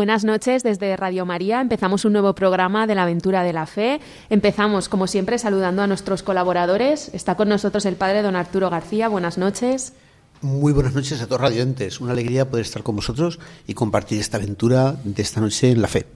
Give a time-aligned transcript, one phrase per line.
[0.00, 1.60] Buenas noches desde Radio María.
[1.60, 4.00] Empezamos un nuevo programa de la aventura de la fe.
[4.30, 7.10] Empezamos, como siempre, saludando a nuestros colaboradores.
[7.12, 9.08] Está con nosotros el padre don Arturo García.
[9.08, 9.92] Buenas noches.
[10.40, 12.00] Muy buenas noches a todos radiantes.
[12.00, 15.88] Una alegría poder estar con vosotros y compartir esta aventura de esta noche en la
[15.88, 16.06] fe.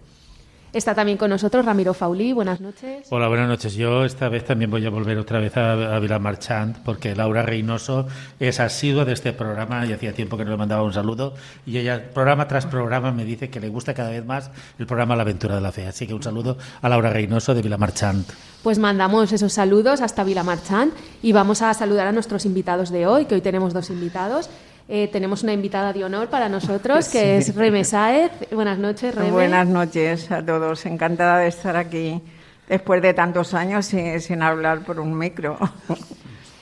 [0.74, 2.32] Está también con nosotros Ramiro Faulí.
[2.32, 3.06] Buenas noches.
[3.08, 3.74] Hola, buenas noches.
[3.74, 8.08] Yo esta vez también voy a volver otra vez a, a Vilamarchant porque Laura Reynoso
[8.40, 11.34] es asidua de este programa y hacía tiempo que no le mandaba un saludo.
[11.64, 15.14] Y ella, programa tras programa, me dice que le gusta cada vez más el programa
[15.14, 15.86] La Aventura de la Fe.
[15.86, 18.28] Así que un saludo a Laura Reynoso de Vilamarchant.
[18.64, 23.26] Pues mandamos esos saludos hasta Vilamarchant y vamos a saludar a nuestros invitados de hoy,
[23.26, 24.50] que hoy tenemos dos invitados.
[24.88, 27.50] Eh, tenemos una invitada de honor para nosotros, que sí.
[27.50, 28.30] es Reme Saez.
[28.52, 29.30] Buenas noches, Reme.
[29.30, 30.84] Buenas noches a todos.
[30.86, 32.20] Encantada de estar aquí
[32.68, 35.58] después de tantos años sin, sin hablar por un micro.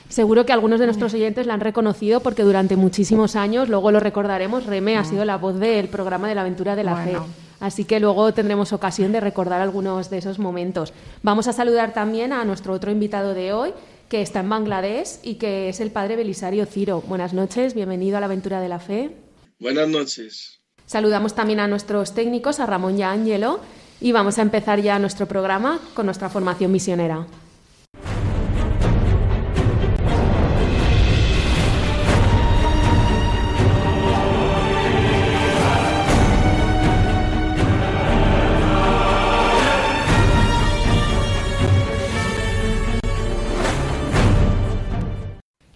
[0.08, 3.98] Seguro que algunos de nuestros oyentes la han reconocido porque durante muchísimos años, luego lo
[3.98, 7.24] recordaremos, Reme ha sido la voz del programa de la aventura de la Bueno.
[7.24, 7.30] fe.
[7.60, 10.92] Así que luego tendremos ocasión de recordar algunos de esos momentos.
[11.22, 13.72] Vamos a saludar también a nuestro otro invitado de hoy,
[14.12, 17.00] que está en Bangladesh y que es el padre Belisario Ciro.
[17.08, 19.16] Buenas noches, bienvenido a la aventura de la fe.
[19.58, 20.60] Buenas noches.
[20.84, 23.60] Saludamos también a nuestros técnicos, a Ramón y a Ángelo,
[24.02, 27.26] y vamos a empezar ya nuestro programa con nuestra formación misionera.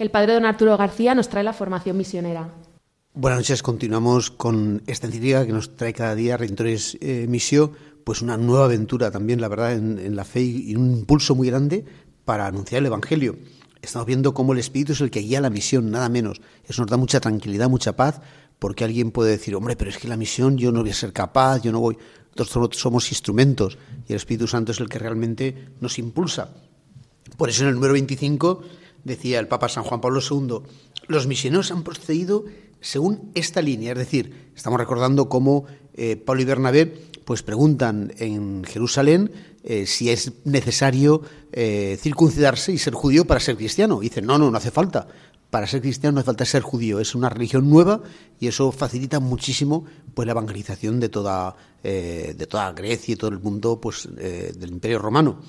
[0.06, 2.49] El padre don Arturo García nos trae la formación misionera.
[3.12, 7.72] Buenas noches, continuamos con esta encíclica que nos trae cada día Redentores eh, Misio,
[8.05, 11.49] pues una nueva aventura también, la verdad, en, en la fe y, un impulso muy
[11.49, 11.84] grande
[12.25, 13.37] para anunciar el Evangelio.
[13.83, 16.41] Estamos viendo cómo el Espíritu es el que guía la misión, nada menos.
[16.62, 18.21] Eso nos da mucha tranquilidad, mucha paz,
[18.61, 21.12] porque alguien puede decir, hombre, pero es que la misión yo no voy a ser
[21.12, 21.99] capaz, yo no voy.
[22.37, 26.55] Nosotros somos instrumentos y el Espíritu Santo es el que realmente nos impulsa.
[27.37, 28.62] Por eso en el número 25
[29.06, 30.59] decía el Papa San Juan Pablo II,
[31.06, 32.44] los misioneros han procedido
[32.81, 36.94] según esta línea, es decir, estamos recordando cómo eh, Pablo y Bernabé
[37.25, 39.33] pues preguntan en Jerusalén
[39.65, 41.22] eh, si es necesario
[41.53, 44.00] eh, circuncidarse y ser judío para ser cristiano.
[44.00, 45.09] Y dicen, no, no, no hace falta.
[45.50, 48.03] Para ser cristiano no hace falta ser judío, es una religión nueva
[48.39, 49.84] y eso facilita muchísimo
[50.15, 54.99] pues la evangelización de toda, de toda Grecia y todo el mundo pues, del Imperio
[54.99, 55.41] Romano.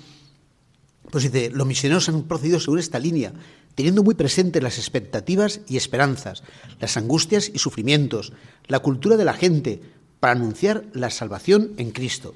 [1.12, 3.34] Pues dice, los misioneros han procedido según esta línea,
[3.75, 6.44] teniendo muy presente las expectativas y esperanzas,
[6.79, 8.34] las angustias y sufrimientos,
[8.68, 9.81] la cultura de la gente,
[10.19, 12.35] para anunciar la salvación en Cristo.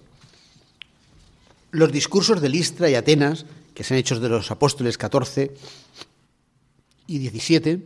[1.72, 5.54] Los discursos de Listra y Atenas, que se han hecho de los apóstoles 14
[7.08, 7.86] y 17,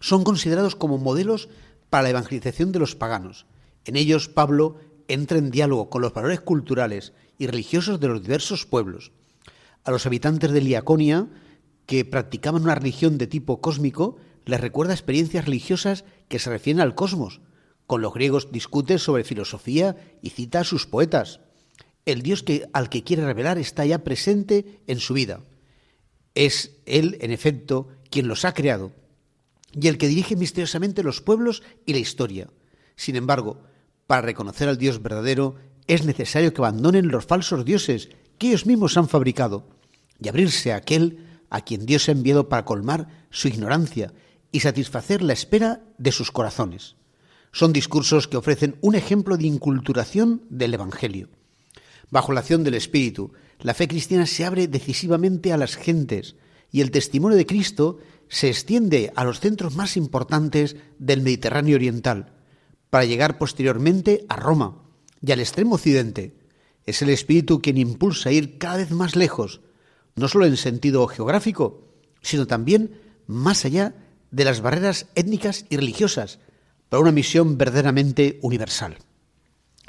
[0.00, 1.48] son considerados como modelos
[1.88, 3.46] para la evangelización de los paganos.
[3.84, 4.76] En ellos Pablo
[5.08, 9.12] entra en diálogo con los valores culturales y religiosos de los diversos pueblos
[9.84, 11.28] a los habitantes de Liaconia,
[11.86, 16.94] que practicaban una religión de tipo cósmico, les recuerda experiencias religiosas que se refieren al
[16.94, 17.40] cosmos.
[17.86, 21.40] Con los griegos discute sobre filosofía y cita a sus poetas.
[22.06, 25.40] El Dios que, al que quiere revelar está ya presente en su vida.
[26.34, 28.92] Es Él, en efecto, quien los ha creado
[29.78, 32.48] y el que dirige misteriosamente los pueblos y la historia.
[32.96, 33.62] Sin embargo,
[34.06, 35.56] para reconocer al Dios verdadero
[35.86, 39.66] es necesario que abandonen los falsos dioses que ellos mismos han fabricado
[40.22, 41.18] y abrirse a aquel
[41.50, 44.12] a quien Dios ha enviado para colmar su ignorancia
[44.50, 46.96] y satisfacer la espera de sus corazones.
[47.52, 51.28] Son discursos que ofrecen un ejemplo de inculturación del Evangelio.
[52.10, 56.36] Bajo la acción del Espíritu, la fe cristiana se abre decisivamente a las gentes
[56.70, 57.98] y el testimonio de Cristo
[58.28, 62.32] se extiende a los centros más importantes del Mediterráneo oriental,
[62.88, 64.82] para llegar posteriormente a Roma
[65.24, 66.34] y al extremo occidente,
[66.84, 69.60] es el espíritu quien impulsa a ir cada vez más lejos,
[70.16, 71.88] no solo en sentido geográfico,
[72.20, 73.94] sino también más allá
[74.30, 76.38] de las barreras étnicas y religiosas,
[76.88, 78.98] para una misión verdaderamente universal.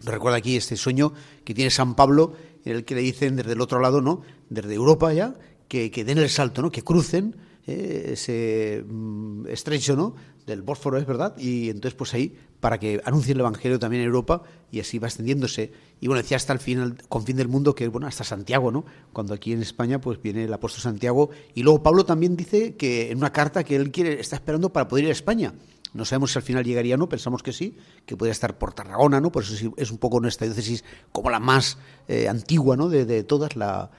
[0.04, 2.36] Nos recuerda aquí este sueño que tiene San Pablo,
[2.66, 4.22] en el que le dicen desde el otro lado, ¿no?
[4.50, 5.36] Desde Europa ya,
[5.68, 6.72] que, que den el salto, ¿no?
[6.72, 7.36] Que crucen
[7.68, 10.16] eh, ese mm, estrecho.
[10.46, 14.08] Del Bósforo, es verdad, y entonces pues ahí para que anuncie el Evangelio también en
[14.08, 15.72] Europa y así va extendiéndose.
[16.02, 18.84] Y bueno, decía hasta el final, con fin del mundo, que bueno, hasta Santiago, ¿no?
[19.14, 21.30] Cuando aquí en España pues viene el apóstol Santiago.
[21.56, 24.90] Y luego Pablo también dice que en una carta que él quiere, está esperando para
[24.90, 25.54] poder ir a España.
[25.94, 28.74] No sabemos si al final llegaría o no, pensamos que sí, que podría estar por
[28.74, 29.32] Tarragona, ¿no?
[29.32, 31.78] Por eso es un poco nuestra diócesis como la más
[32.08, 32.90] eh, antigua, ¿no?
[32.90, 33.90] De, de todas, la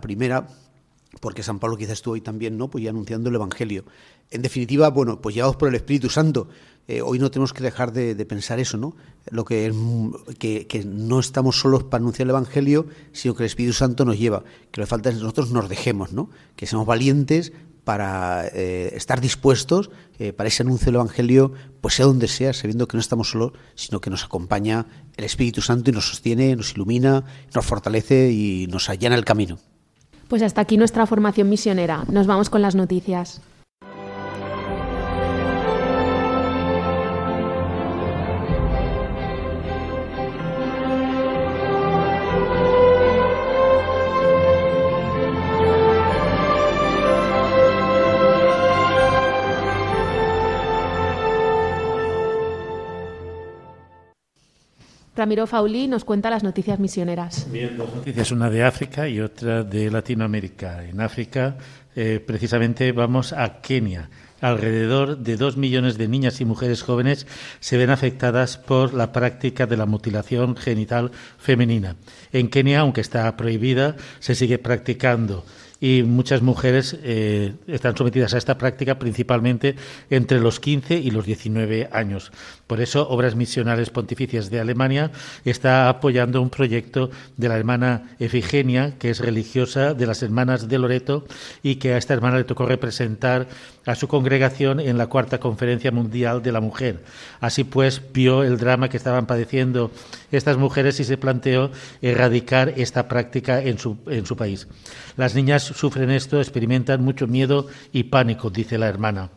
[0.00, 0.48] primera
[1.20, 2.68] porque San Pablo quizás estuvo ahí también, ¿no?
[2.68, 3.84] Pues ya anunciando el Evangelio.
[4.30, 6.48] En definitiva, bueno, pues llevados por el Espíritu Santo,
[6.86, 8.94] eh, hoy no tenemos que dejar de, pensar eso, ¿no?
[9.30, 9.74] Lo que es
[10.38, 14.18] que, que, no estamos solos para anunciar el Evangelio, sino que el Espíritu Santo nos
[14.18, 14.44] lleva.
[14.70, 16.28] Que lo que falta es que nosotros nos dejemos, ¿no?
[16.56, 17.52] Que seamos valientes
[17.84, 22.88] para eh, estar dispuestos eh, para ese anuncio del Evangelio, pues sea donde sea, sabiendo
[22.88, 26.72] que no estamos solos, sino que nos acompaña el Espíritu Santo y nos sostiene, nos
[26.72, 27.24] ilumina,
[27.54, 29.58] nos fortalece y nos allana el camino.
[30.34, 32.02] Pues hasta aquí nuestra formación misionera.
[32.10, 33.40] Nos vamos con las noticias.
[55.24, 57.50] Ramiro Fauli nos cuenta las noticias misioneras.
[57.50, 60.84] Bien, dos noticias, una de África y otra de Latinoamérica.
[60.84, 61.56] En África,
[61.96, 64.10] eh, precisamente, vamos a Kenia.
[64.42, 67.26] Alrededor de dos millones de niñas y mujeres jóvenes
[67.60, 71.96] se ven afectadas por la práctica de la mutilación genital femenina.
[72.30, 75.46] En Kenia, aunque está prohibida, se sigue practicando
[75.84, 79.76] y muchas mujeres eh, están sometidas a esta práctica principalmente
[80.08, 82.32] entre los 15 y los 19 años.
[82.66, 85.10] Por eso, Obras Misionales Pontificias de Alemania
[85.44, 90.78] está apoyando un proyecto de la hermana Efigenia, que es religiosa de las hermanas de
[90.78, 91.26] Loreto
[91.62, 93.46] y que a esta hermana le tocó representar
[93.84, 97.04] a su congregación en la cuarta conferencia mundial de la mujer.
[97.40, 99.90] Así pues, vio el drama que estaban padeciendo
[100.36, 101.70] estas mujeres y se planteó
[102.02, 104.68] erradicar esta práctica en su, en su país.
[105.16, 109.30] Las niñas sufren esto, experimentan mucho miedo y pánico, dice la hermana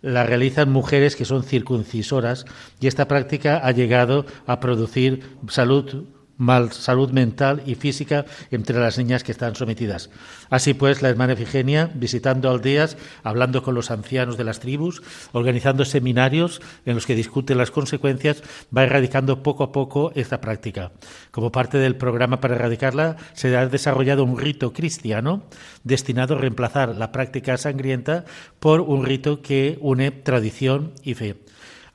[0.00, 2.44] la realizan mujeres que son circuncisoras
[2.80, 6.04] y esta práctica ha llegado a producir salud
[6.38, 10.08] mal salud mental y física entre las niñas que están sometidas.
[10.48, 15.02] Así pues, la hermana Efigenia, visitando aldeas, hablando con los ancianos de las tribus,
[15.32, 18.42] organizando seminarios en los que discuten las consecuencias,
[18.74, 20.92] va erradicando poco a poco esta práctica.
[21.30, 25.42] Como parte del programa para erradicarla, se ha desarrollado un rito cristiano
[25.84, 28.24] destinado a reemplazar la práctica sangrienta
[28.60, 31.36] por un rito que une tradición y fe.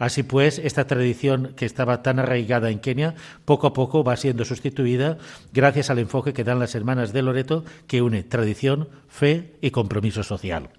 [0.04, 3.16] Así pues, esta tradición que estaba tan arraigada en Kenia,
[3.46, 5.18] poco a poco va siendo sustituida
[5.54, 10.22] gracias al enfoque que dan las hermanas de Loreto, que une tradición, fe y compromiso
[10.24, 10.72] social.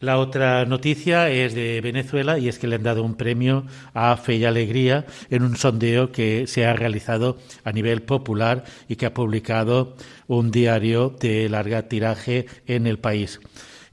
[0.00, 4.16] La otra noticia es de Venezuela y es que le han dado un premio a
[4.16, 9.04] Fe y Alegría en un sondeo que se ha realizado a nivel popular y que
[9.04, 9.94] ha publicado
[10.26, 13.40] un diario de larga tiraje en el país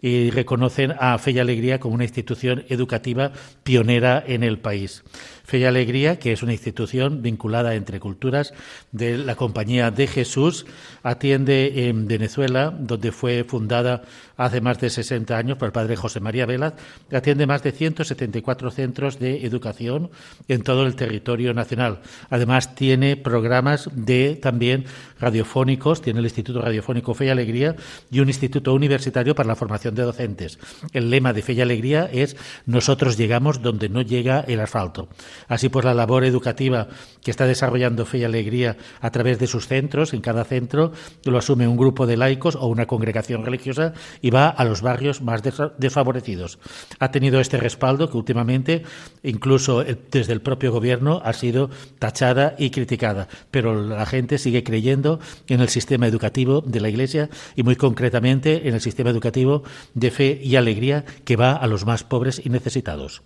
[0.01, 3.31] y reconocen a Fe y Alegría como una institución educativa
[3.63, 5.03] pionera en el país.
[5.51, 8.53] Fe y Alegría, que es una institución vinculada entre culturas
[8.93, 10.65] de la Compañía de Jesús,
[11.03, 14.03] atiende en Venezuela, donde fue fundada
[14.37, 16.73] hace más de 60 años por el padre José María Vélez,
[17.11, 20.09] atiende más de 174 centros de educación
[20.47, 21.99] en todo el territorio nacional.
[22.29, 24.85] Además, tiene programas de también
[25.19, 27.75] radiofónicos, tiene el Instituto Radiofónico Fe y Alegría
[28.09, 30.59] y un instituto universitario para la formación de docentes.
[30.93, 35.09] El lema de Fe y Alegría es Nosotros llegamos donde no llega el asfalto.
[35.47, 36.87] Así pues, la labor educativa
[37.23, 40.91] que está desarrollando Fe y Alegría a través de sus centros, en cada centro
[41.25, 45.21] lo asume un grupo de laicos o una congregación religiosa y va a los barrios
[45.21, 45.41] más
[45.77, 46.59] desfavorecidos.
[46.99, 48.83] Ha tenido este respaldo que últimamente,
[49.23, 51.69] incluso desde el propio gobierno, ha sido
[51.99, 57.29] tachada y criticada, pero la gente sigue creyendo en el sistema educativo de la Iglesia
[57.55, 61.85] y muy concretamente en el sistema educativo de fe y alegría que va a los
[61.85, 63.21] más pobres y necesitados.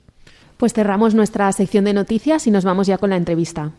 [0.57, 3.71] Pues cerramos nuestra sección de noticias y nos vamos ya con la entrevista.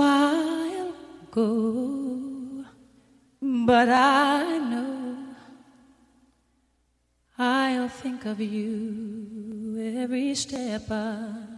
[0.00, 0.92] I
[1.30, 2.64] go,
[3.40, 4.97] but I know.
[7.40, 11.57] I'll think of you every step of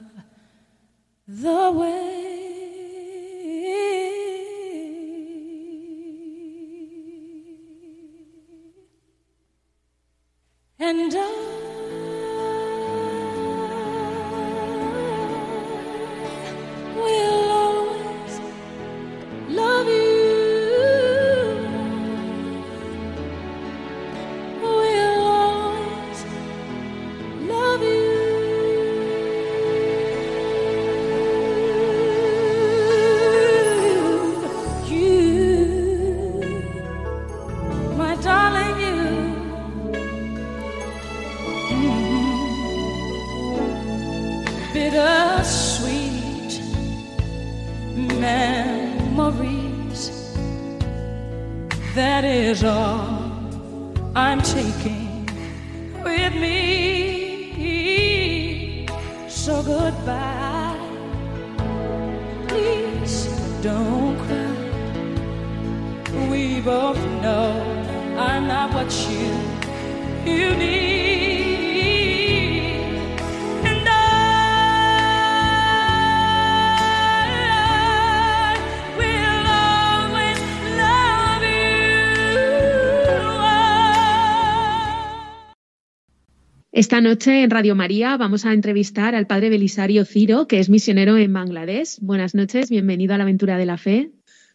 [86.91, 91.17] Esta noche en Radio María vamos a entrevistar al padre Belisario Ciro, que es misionero
[91.17, 91.99] en Bangladesh.
[92.01, 94.11] Buenas noches, bienvenido a la aventura de la fe.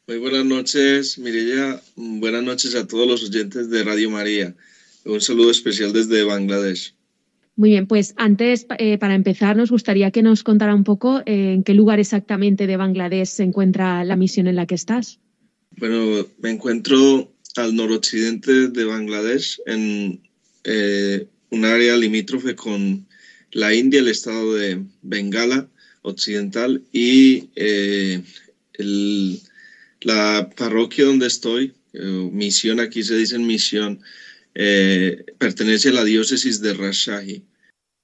[0.05, 1.81] Muy buenas noches, Mirella.
[1.95, 4.53] Buenas noches a todos los oyentes de Radio María.
[5.05, 6.93] Un saludo especial desde Bangladesh.
[7.55, 11.53] Muy bien, pues antes, eh, para empezar, nos gustaría que nos contara un poco eh,
[11.53, 15.21] en qué lugar exactamente de Bangladesh se encuentra la misión en la que estás.
[15.77, 20.19] Bueno, me encuentro al noroccidente de Bangladesh, en
[20.65, 23.05] eh, un área limítrofe con
[23.51, 25.69] la India, el estado de Bengala
[26.01, 28.21] occidental y eh,
[30.01, 34.01] la parroquia donde estoy, eh, misión, aquí se dice misión,
[34.53, 37.43] eh, pertenece a la diócesis de Rajshahi.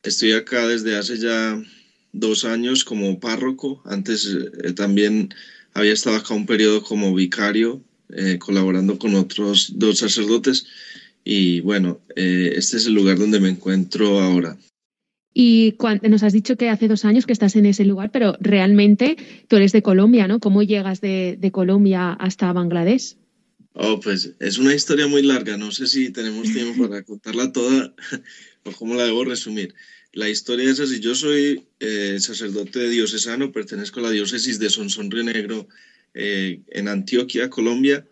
[0.03, 1.62] Estoy acá desde hace ya
[2.12, 4.27] dos años como párroco, antes
[4.75, 5.33] también
[5.74, 7.83] había estado acá un periodo como vicario,
[8.39, 10.65] colaborando con otros dos sacerdotes
[11.24, 14.58] y bueno, eh, este es el lugar donde me encuentro ahora.
[15.34, 19.16] Y nos has dicho que hace dos años que estás en ese lugar, pero realmente
[19.48, 20.40] tú eres de Colombia, ¿no?
[20.40, 23.16] ¿Cómo llegas de, Colombia hasta Bangladesh?
[23.74, 25.56] Oh, pues es una historia muy larga.
[25.56, 27.94] No sé si tenemos tiempo para contarla toda
[28.66, 29.74] o cómo la debo resumir.
[30.12, 31.00] La historia es así.
[31.00, 35.70] Yo soy eh, sacerdote diocesano, pertenezco a la diócesis de Sonsonre Negro
[36.13, 38.06] eh, en Antioquia, Colombia.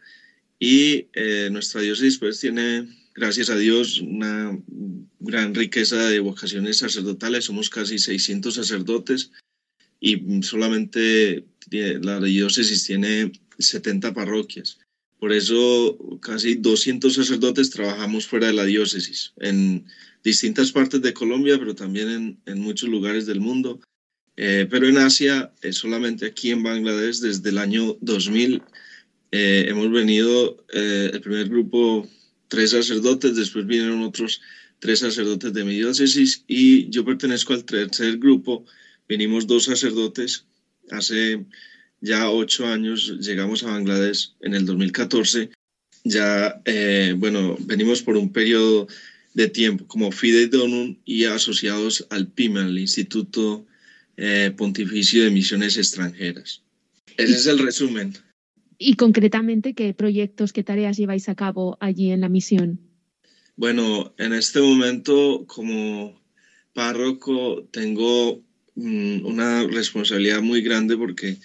[0.62, 1.08] Y
[1.52, 2.86] nuestra diócesis pues tiene
[3.20, 4.58] gracias a Dios, una
[5.20, 7.46] gran riqueza de vocaciones sacerdotales.
[7.46, 9.32] Somos casi 600 sacerdotes
[10.00, 14.80] y solamente la diócesis tiene 70 parroquias.
[15.20, 19.86] Por eso casi 200 sacerdotes trabajamos fuera de la diócesis, en
[20.24, 23.82] distintas partes de Colombia, pero también en, muchos lugares del mundo.
[24.38, 28.64] Eh, pero en Asia, eh, solamente aquí en Bangladesh, desde el año 2000,
[29.32, 32.08] eh, hemos venido, el primer grupo
[32.50, 34.42] tres sacerdotes, después vinieron otros
[34.80, 38.66] tres sacerdotes de mi diócesis y yo pertenezco al tercer grupo.
[39.08, 40.46] Vinimos dos sacerdotes.
[40.92, 41.46] Hace
[42.02, 45.52] ya ocho años llegamos a Bangladesh en el 2014.
[46.04, 48.88] Ya, eh, bueno, venimos por un periodo
[49.34, 53.66] de tiempo como Fidei Donum y asociados al PIMA, el Instituto
[54.18, 56.62] eh, Pontificio de Misiones Extranjeras.
[57.18, 58.14] Ese es el resumen.
[58.82, 62.80] Y concretamente, ¿qué proyectos, qué tareas lleváis a cabo allí en la misión?
[63.58, 66.18] Bueno, en este momento como
[66.74, 68.42] párroco tengo
[68.76, 71.36] mm, una responsabilidad muy grande porque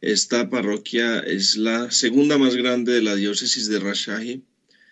[0.00, 4.42] esta parroquia es la segunda más grande de la diócesis de Rajshahi.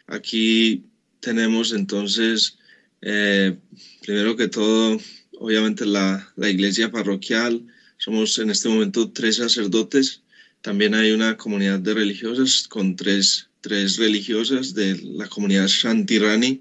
[0.07, 0.85] Aquí
[1.21, 2.59] tenemos entonces,
[3.01, 3.57] eh,
[4.03, 4.99] primero que todo,
[5.39, 7.67] obviamente la iglesia parroquial.
[7.97, 10.26] Somos en este momento tres sacerdotes
[10.67, 16.61] también hay una comunidad de religiosas con tres, tres religiosas de la comunidad Shantirani,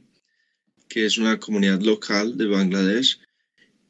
[0.88, 3.20] que es una comunidad local de Bangladesh.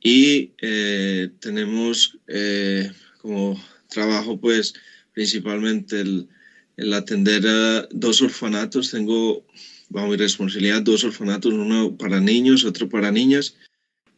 [0.01, 2.89] Y eh, tenemos eh,
[3.21, 4.73] como trabajo, pues,
[5.11, 8.91] principalmente el, atender a dos orfanatos.
[8.91, 9.45] Tengo
[9.89, 13.57] bajo mi responsabilidad dos orfanatos, uno para niños, otro para niñas,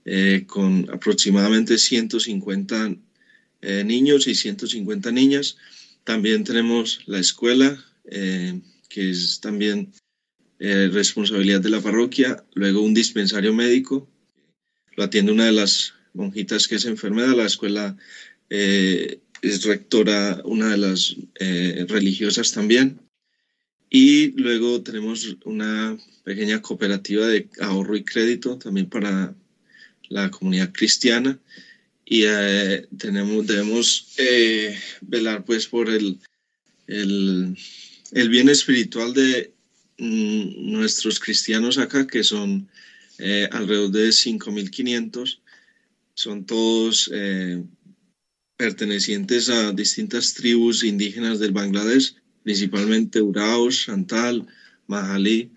[0.05, 2.93] eh, con aproximadamente 150
[3.83, 5.57] niños y 150 niñas.
[6.07, 9.91] También tenemos la escuela, eh, que es también
[10.57, 12.45] eh, responsabilidad de la parroquia.
[12.53, 14.07] Luego un dispensario médico,
[14.95, 17.35] lo atiende una de las monjitas que es enfermera.
[17.35, 17.97] La escuela
[18.49, 21.13] eh, es rectora, una de las
[21.89, 23.01] religiosas también.
[23.89, 29.35] y luego tenemos una pequeña cooperativa de ahorro y crédito también para
[30.07, 31.37] la comunidad cristiana
[32.09, 36.17] y eh, tenemos, debemos eh, velar pues por el,
[36.87, 37.57] el,
[38.13, 39.53] el bien espiritual de
[39.97, 42.69] mm, nuestros cristianos acá, que son
[43.17, 45.41] eh, alrededor de 5.500.
[46.13, 47.11] Son todos
[48.55, 54.47] pertenecientes a distintas tribus indígenas del Bangladesh, principalmente Uraos, Santal,
[54.87, 55.51] Mahalí.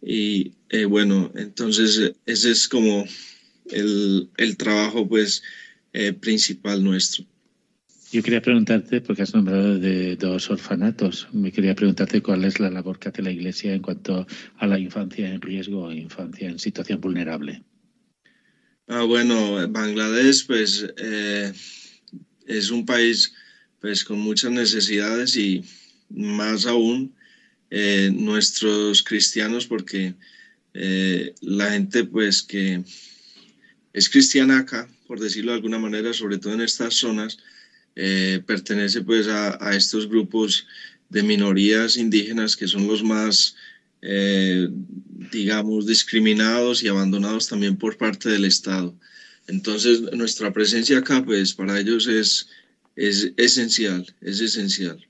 [0.00, 0.52] Y
[0.88, 3.04] bueno, entonces ese es como
[3.70, 5.42] el, el trabajo pues
[5.92, 7.24] eh, principal nuestro.
[8.12, 12.70] Yo quería preguntarte, porque has nombrado de dos orfanatos, me quería preguntarte cuál es la
[12.70, 16.58] labor que hace la Iglesia en cuanto a la infancia en riesgo o infancia en
[16.58, 17.62] situación vulnerable.
[18.86, 21.52] Ah, bueno, Bangladesh pues eh,
[22.46, 23.32] es un país
[23.80, 25.62] pues con muchas necesidades y
[26.08, 27.14] más aún
[27.70, 30.14] eh, nuestros cristianos porque
[31.42, 32.82] la gente pues que
[33.92, 37.36] es cristiana acá por decirlo de alguna manera, sobre todo en estas zonas,
[37.96, 40.66] eh, pertenece pues a, estos grupos
[41.10, 43.54] de minorías indígenas que son los más,
[44.00, 44.70] eh,
[45.30, 48.98] digamos, discriminados y abandonados también por parte del Estado.
[49.48, 52.48] Entonces, nuestra presencia acá, pues para ellos es,
[52.96, 55.06] es esencial, es esencial.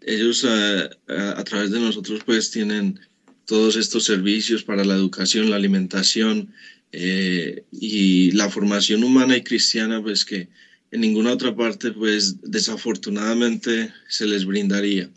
[0.00, 2.98] Ellos eh, a través de nosotros, pues tienen
[3.44, 6.54] todos estos servicios para la educación, la alimentación,
[6.92, 10.48] eh, y la formación humana y cristiana, pues que
[10.90, 15.10] en ninguna otra parte, pues desafortunadamente se les brindaría,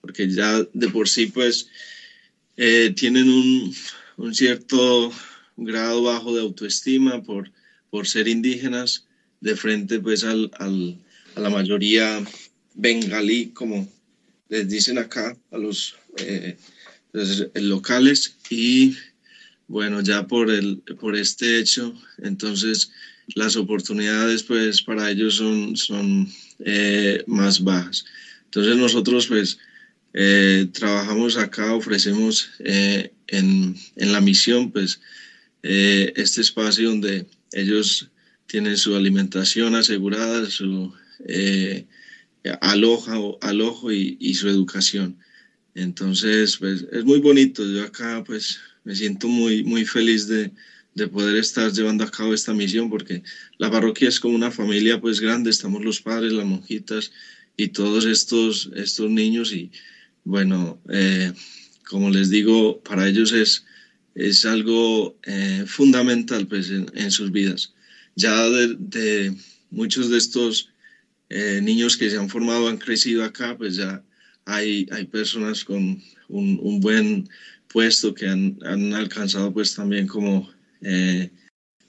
[0.00, 1.68] porque ya de por sí, pues
[2.56, 3.74] eh, tienen un,
[4.16, 5.12] un, cierto
[5.56, 7.50] grado bajo de autoestima por,
[7.90, 9.06] por ser indígenas,
[9.40, 10.96] de frente pues al, al,
[11.34, 12.22] a la mayoría
[12.74, 13.88] bengalí, como
[14.48, 16.56] les dicen acá, a los eh,
[17.54, 18.96] locales, y
[19.70, 22.90] bueno, ya por, el, por este hecho, entonces
[23.36, 26.28] las oportunidades pues para ellos son, son
[26.58, 28.04] eh, más bajas.
[28.46, 29.58] Entonces nosotros pues
[30.12, 35.00] eh, trabajamos acá, ofrecemos eh, en, en, la misión pues
[35.62, 38.10] este espacio donde ellos
[38.48, 40.92] tienen su alimentación asegurada, su
[42.60, 45.16] alojo, alojo y, y su educación.
[45.76, 47.64] Entonces, pues es muy bonito.
[47.64, 50.52] Yo acá pues me siento muy, muy feliz de,
[50.94, 53.22] de, poder estar llevando a cabo esta misión porque
[53.58, 57.12] la parroquia es como una familia pues grande, estamos los padres, las monjitas
[57.56, 59.70] y todos estos, estos niños y
[60.24, 61.32] bueno, eh,
[61.88, 63.64] como les digo, para ellos es,
[64.14, 67.74] es algo eh, fundamental pues en, sus vidas.
[68.16, 69.34] Ya de, de
[69.70, 70.70] muchos de estos
[71.28, 74.02] eh, niños que se han formado, han crecido acá, pues ya
[74.44, 77.28] hay, hay personas con un, un buen
[77.72, 80.50] puesto que han, han alcanzado pues también como
[80.82, 81.30] eh,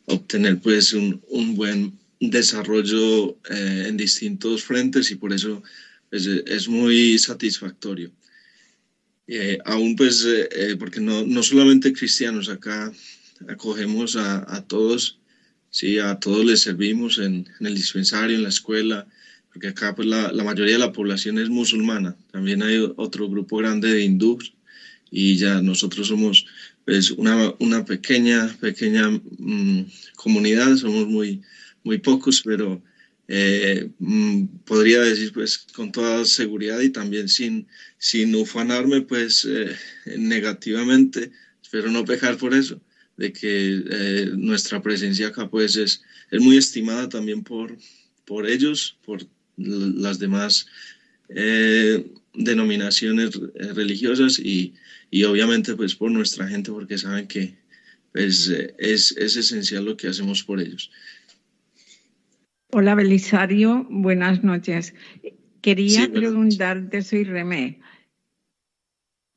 [0.05, 5.63] obtener pues un, un buen desarrollo eh, en distintos frentes y por eso
[6.09, 8.11] pues, es muy satisfactorio.
[9.27, 10.27] Eh, aún pues,
[10.77, 12.91] porque no, no solamente cristianos, acá
[13.47, 15.19] acogemos a, a, todos,
[15.69, 19.07] sí, a todos les servimos en, en, el dispensario, en la escuela,
[19.53, 23.57] porque acá pues la, la mayoría de la población es musulmana, también hay otro grupo
[23.57, 24.53] grande de hindús,
[25.11, 26.47] y ya nosotros somos
[26.85, 31.41] pues una, una pequeña, pequeña mm, comunidad, somos muy,
[31.83, 32.81] muy pocos, pero
[33.27, 39.75] eh, mm, podría decir pues con toda seguridad y también sin, sin ufanarme pues eh,
[40.17, 42.81] negativamente, espero no pecar por eso,
[43.17, 47.77] de que eh, nuestra presencia acá pues es, es muy estimada también por,
[48.25, 50.65] por ellos, por las demás
[52.33, 53.39] denominaciones
[53.75, 54.73] religiosas y,
[55.09, 57.55] y obviamente pues por nuestra gente porque saben que
[58.11, 60.91] pues, es, es esencial lo que hacemos por ellos.
[62.71, 64.93] Hola Belisario, buenas noches.
[65.61, 67.81] Quería preguntarte, soy Remé,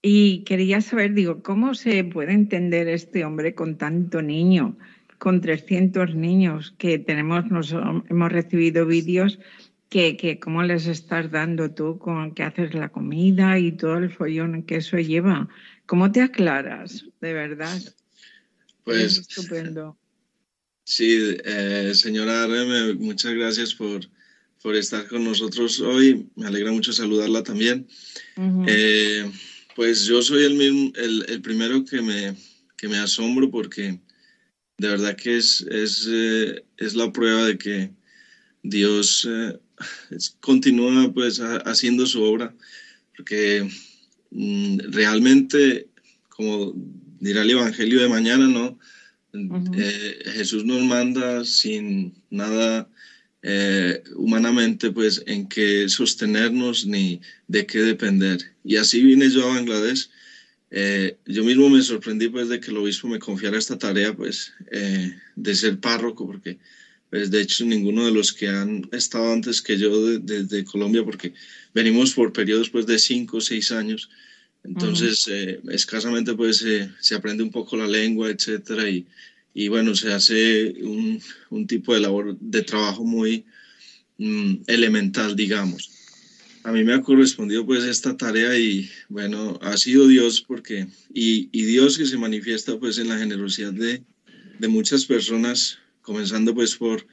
[0.07, 4.77] y quería saber, digo, ¿cómo se puede entender este hombre con tanto niño,
[5.17, 9.41] con 300 niños que tenemos, nos, hemos recibido vídeos
[9.89, 14.11] que, que, cómo les estás dando tú con que haces la comida y todo el
[14.11, 15.49] follón que eso lleva.
[15.87, 17.81] ¿Cómo te aclaras, de verdad?
[18.85, 19.97] Pues estupendo.
[20.85, 24.07] Sí, eh, señora Reme, muchas gracias por,
[24.63, 26.29] por estar con nosotros hoy.
[26.37, 27.87] Me alegra mucho saludarla también.
[28.67, 29.31] Eh,
[29.75, 32.37] pues yo soy el, mismo, el, el, primero que me,
[32.77, 33.99] que me asombro porque
[34.77, 37.91] de verdad que es, es, eh, es la prueba de que
[38.63, 39.29] Dios
[40.41, 42.55] continúa pues haciendo su obra,
[43.17, 43.69] porque
[44.31, 45.87] mm, realmente,
[46.29, 46.73] como
[47.21, 48.79] dirá el Evangelio de mañana, ¿no?
[49.77, 52.89] Eh, Jesús nos manda sin nada
[53.43, 58.41] eh, humanamente, pues, en qué sostenernos ni de qué depender.
[58.63, 60.09] Y así vine yo a Bangladesh.
[60.71, 64.53] Eh, yo mismo me sorprendí, pues, de que el obispo me confiara esta tarea, pues,
[65.35, 66.59] de ser párroco, porque,
[67.15, 71.33] pues, de hecho, ninguno de los que han estado antes que yo desde Colombia, porque
[71.73, 74.11] venimos por periodos, pues, de cinco o seis años,
[74.65, 76.67] entonces, eh, escasamente pues
[76.99, 79.07] se aprende un poco la lengua, etcétera, y,
[79.55, 83.45] y bueno, se hace un, un, tipo de labor de trabajo muy
[84.19, 85.93] mm, elemental, digamos.
[86.65, 91.49] A mí me ha correspondido pues esta tarea y bueno, ha sido Dios porque, y,
[91.53, 94.03] y Dios que se manifiesta pues en la generosidad de,
[94.59, 97.05] de muchas personas, comenzando pues por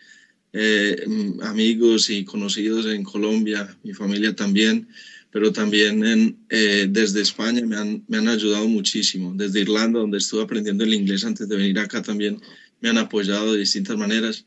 [0.54, 1.06] eh,
[1.44, 4.88] amigos y conocidos en Colombia, mi familia también,
[5.32, 9.34] pero también en, eh, desde España me han, me han ayudado muchísimo.
[9.34, 12.42] Desde Irlanda, donde estuve aprendiendo el inglés antes de venir acá, también
[12.82, 14.46] me han apoyado de distintas maneras.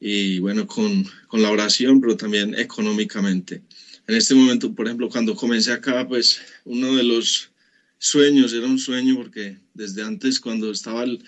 [0.00, 3.62] Y bueno, con, con la oración, pero también económicamente.
[4.08, 7.50] En este momento, por ejemplo, cuando comencé acá, pues uno de los
[7.98, 11.22] sueños, era un sueño porque desde antes, cuando estaba el,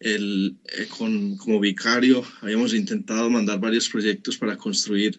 [0.00, 5.18] el, eh, con, como vicario, habíamos intentado mandar varios proyectos para construir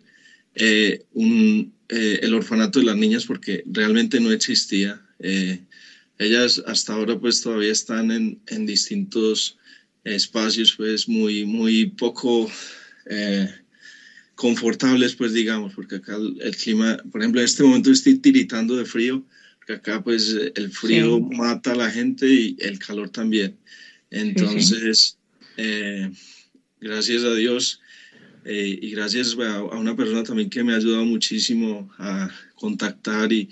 [0.56, 5.02] eh, un, eh, el orfanato de las niñas porque realmente no existía.
[5.20, 5.60] Eh,
[6.18, 9.58] ellas hasta ahora pues todavía están en, en distintos
[10.04, 12.52] espacios pues muy, muy poco
[14.36, 18.86] confortables pues digamos, porque acá el, clima, por ejemplo en este momento estoy tiritando de
[18.86, 19.26] frío,
[19.58, 23.58] porque acá pues el frío mata a la gente y el calor también.
[24.12, 25.18] Entonces,
[26.80, 27.82] gracias a Dios,
[28.46, 33.50] eh, y gracias a, una persona también que me ha ayudado muchísimo a contactar y,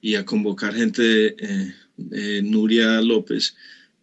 [0.00, 3.54] y a convocar gente, eh, Nuria López,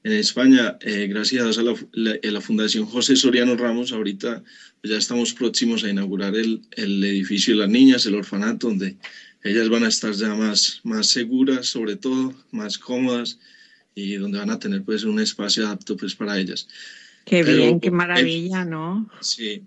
[0.04, 4.44] en España, eh, gracias a la, la, Fundación José Soriano Ramos, ahorita
[4.80, 8.96] pues ya estamos próximos a inaugurar el, el, edificio de las niñas, el orfanato, donde
[9.44, 13.40] ellas van a estar ya más, más seguras, sobre todo, más cómodas
[13.98, 16.68] y donde van a tener pues un espacio apto pues para ellas.
[17.26, 19.10] Qué bien, qué maravilla, ¿no?
[19.22, 19.64] Sí,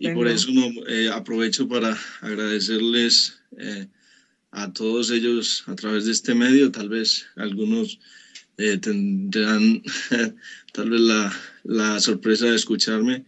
[0.00, 3.86] y por eso no, eh, aprovecho para agradecerles eh,
[4.52, 6.72] a todos ellos a través de este medio.
[6.72, 8.00] Tal vez algunos
[8.56, 9.82] eh, tendrán
[10.72, 11.32] tal vez la,
[11.64, 13.26] la, sorpresa de escucharme.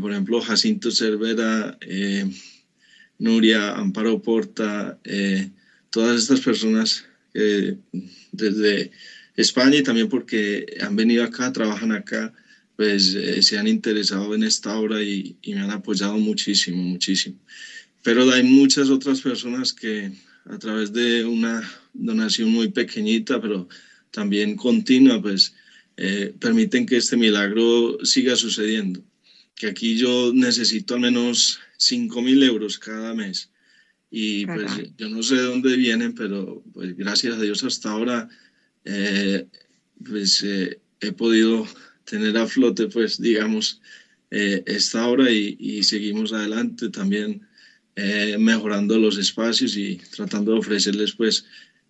[0.00, 1.78] por ejemplo, Jacinto Cervera,
[3.18, 4.98] Nuria, Amparo Porta,
[5.90, 7.04] todas estas personas
[8.32, 8.90] desde
[9.36, 12.32] España y también porque han venido acá, trabajan acá
[12.76, 17.38] pues eh, se han interesado en esta obra y, me han apoyado muchísimo, muchísimo.
[18.02, 20.10] Pero hay muchas otras personas que
[20.46, 23.68] a través de una donación muy pequeñita, pero
[24.10, 25.54] también continua, pues
[25.96, 29.04] eh, permiten que este milagro siga sucediendo.
[29.54, 33.50] Que aquí yo necesito al menos 5 mil euros cada mes.
[34.10, 38.28] Y pues yo no sé de dónde vienen, pero pues gracias a Dios hasta ahora
[38.84, 39.46] eh,
[40.04, 41.66] pues he podido
[42.04, 43.80] tener a flote, pues, digamos,
[44.30, 47.42] eh, esta obra y, seguimos adelante también
[47.96, 51.44] eh, mejorando los espacios y tratando de ofrecerles, pues,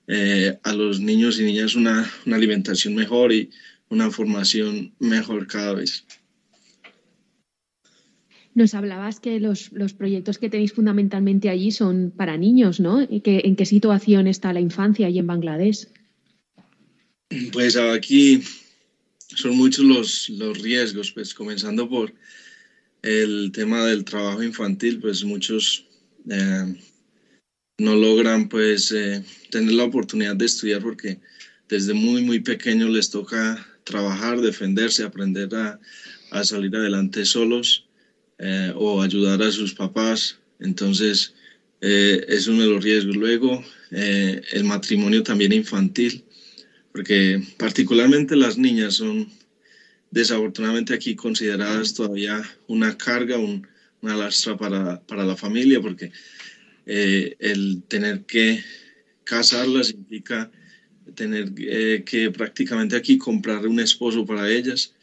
[0.09, 3.51] eh, a los niños y niñas una, alimentación mejor y
[3.89, 6.05] una formación mejor cada vez.
[8.55, 13.07] Nos hablabas que los, proyectos que tenéis fundamentalmente allí son para niños, ¿no?
[13.09, 15.89] ¿Que, ¿En qué situación está la infancia allí en Bangladesh?
[17.53, 18.43] Pues aquí
[19.35, 22.13] son muchos los, los riesgos, pues comenzando por
[23.01, 25.87] el tema del trabajo infantil, pues muchos
[26.29, 26.75] eh,
[27.79, 31.19] no logran pues eh, tener la oportunidad de estudiar porque
[31.69, 35.81] desde muy muy pequeños les toca trabajar, defenderse, aprender a,
[36.31, 37.87] a salir adelante solos
[38.39, 40.39] eh, o ayudar a sus papás.
[40.61, 41.35] Entonces
[41.81, 43.17] es uno de los riesgos.
[43.17, 46.25] Luego el matrimonio también infantil
[46.93, 49.29] porque particularmente las niñas son
[50.11, 56.13] desafortunadamente aquí consideradas todavía una carga, una lastra para, para, la familia, porque
[56.87, 58.63] eh, el tener que
[59.25, 60.51] casarlas implica
[61.15, 64.95] tener eh, que prácticamente aquí comprar un esposo para ellas.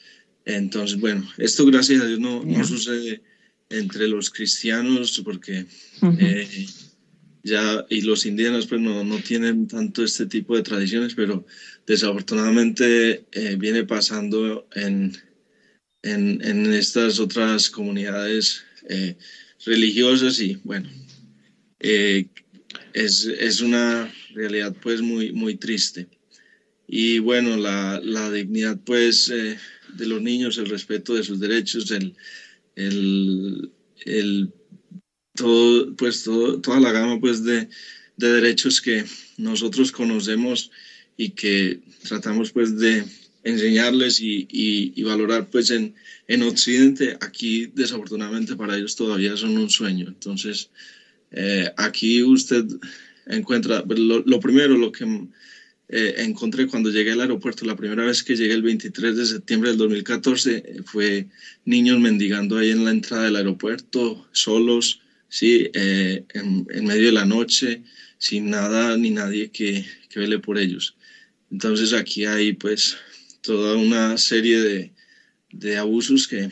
[0.46, 3.22] Entonces, bueno, esto gracias a Dios no, no sucede
[3.70, 5.66] entre los cristianos porque
[7.44, 11.46] ya y los indígenas pues no, no, tienen tanto este tipo de tradiciones, pero
[11.88, 15.14] desafortunadamente eh, viene pasando en,
[16.02, 19.16] en, en, estas otras comunidades eh,
[19.66, 20.90] religiosas y bueno,
[21.80, 22.28] eh,
[22.94, 26.08] es, es, una realidad pues muy, muy triste.
[26.88, 32.16] Y bueno, la, la dignidad pues de los niños, el respeto de sus derechos, el,
[34.06, 34.54] el
[35.40, 37.70] todo, pues todo, toda la gama pues de,
[38.18, 39.06] de derechos que
[39.38, 40.70] nosotros conocemos
[41.16, 43.06] y que tratamos pues de
[43.44, 45.96] enseñarles y, y, valorar pues en,
[46.28, 50.08] en Occidente, aquí desafortunadamente para ellos todavía son un sueño.
[50.10, 50.70] Entonces,
[51.32, 52.66] eh, aquí usted
[53.26, 55.06] encuentra, lo, lo primero, lo que
[55.88, 59.70] eh, encontré cuando llegué al aeropuerto, la primera vez que llegué el 23 de septiembre
[59.70, 61.28] del 2014, fue
[61.64, 67.12] niños mendigando ahí en la entrada del aeropuerto, solos, sí, eh, en, en, medio de
[67.14, 67.84] la noche,
[68.18, 70.96] sin nada ni nadie que, que vele por ellos.
[71.52, 72.98] Entonces aquí hay pues
[73.42, 74.94] toda una serie de,
[75.52, 76.50] de abusos que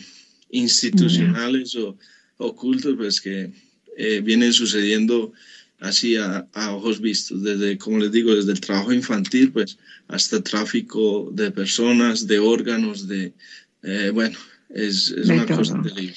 [0.49, 1.97] institucionales o
[2.37, 3.51] ocultos pues que
[3.97, 5.33] eh, vienen sucediendo
[5.79, 10.41] así a, a, ojos vistos, desde, como les digo, desde el trabajo infantil pues hasta
[10.41, 13.33] tráfico de personas, de órganos, de,
[13.83, 14.37] eh, bueno,
[14.69, 16.15] es, es una cosa terrible.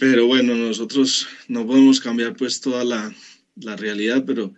[0.00, 3.14] Pero bueno, nosotros no podemos cambiar pues toda la,
[3.56, 4.54] la realidad, pero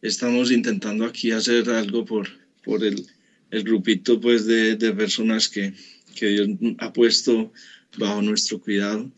[0.00, 2.28] estamos intentando aquí hacer algo por,
[2.62, 3.04] por el,
[3.50, 5.74] el grupito pues de, de personas que,
[6.14, 7.52] que, Dios ha puesto
[7.98, 9.10] bajo nuestro cuidado.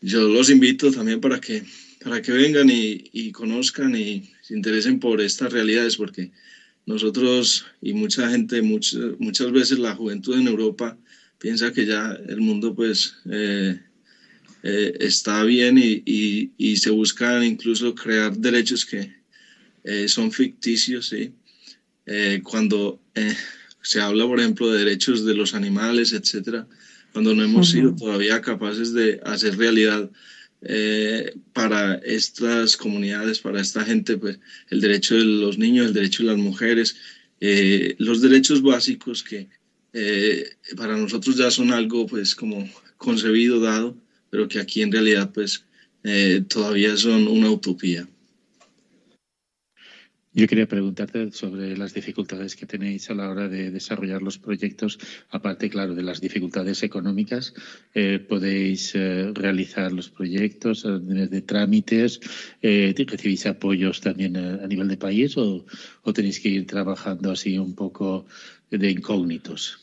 [0.00, 1.62] Yo los invito también para que,
[2.02, 6.32] para que vengan y, y conozcan y se interesen por estas realidades, porque
[6.86, 10.98] nosotros y mucha gente, muchas, muchas veces la juventud en Europa
[11.38, 13.78] piensa que ya el mundo pues eh,
[14.68, 19.00] eh, está bien y, y, y, se buscan incluso crear derechos que
[19.84, 21.32] eh, son ficticios, ¿sí?
[22.06, 23.36] Eh, cuando eh,
[23.82, 26.66] se habla, por ejemplo, de derechos de los animales, etcétera,
[27.12, 27.74] cuando no hemos uh -huh.
[27.74, 30.10] sido todavía capaces de hacer realidad
[30.62, 34.38] eh, para estas comunidades, para esta gente, pues
[34.70, 36.96] el derecho de los niños, el derecho de las mujeres,
[37.40, 39.48] eh, los derechos básicos que
[39.92, 40.44] eh,
[40.76, 43.96] para nosotros ya son algo pues como concebido, dado,
[44.36, 45.64] pero que aquí en realidad pues
[46.48, 48.06] todavía son una utopía.
[50.34, 54.98] Yo quería preguntarte sobre las dificultades que tenéis a la hora de desarrollar los proyectos,
[55.30, 57.54] aparte, claro, de las dificultades económicas.
[57.94, 62.20] Eh, ¿Podéis eh, realizar los proyectos a nivel de trámites?
[62.60, 65.64] Eh, ¿Recibís apoyos también a, a nivel de país o,
[66.02, 68.26] o, tenéis que ir trabajando así un poco
[68.70, 69.78] de incógnitos?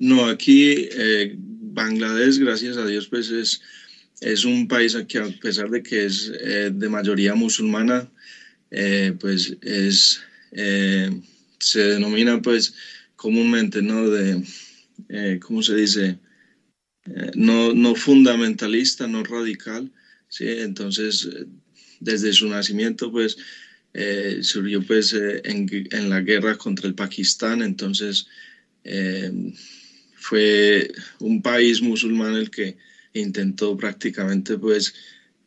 [0.00, 1.36] No, aquí eh,
[1.74, 3.60] Bangladesh, gracias a Dios, pues es,
[4.20, 8.08] es un país que a pesar de que es eh, de mayoría musulmana,
[8.70, 10.20] eh, pues es,
[10.52, 11.10] eh,
[11.58, 12.74] se denomina pues
[13.16, 14.08] comúnmente, ¿no?
[14.08, 14.42] De,
[15.40, 16.18] ¿cómo se dice?
[17.34, 19.90] No, no fundamentalista, no radical,
[20.28, 20.46] ¿sí?
[20.48, 21.28] Entonces,
[22.00, 23.36] desde su nacimiento, pues,
[24.40, 28.26] surgió pues en, en, la guerra contra el Pakistán, entonces
[30.16, 32.76] fue un país musulmán el que
[33.14, 34.94] intentó prácticamente pues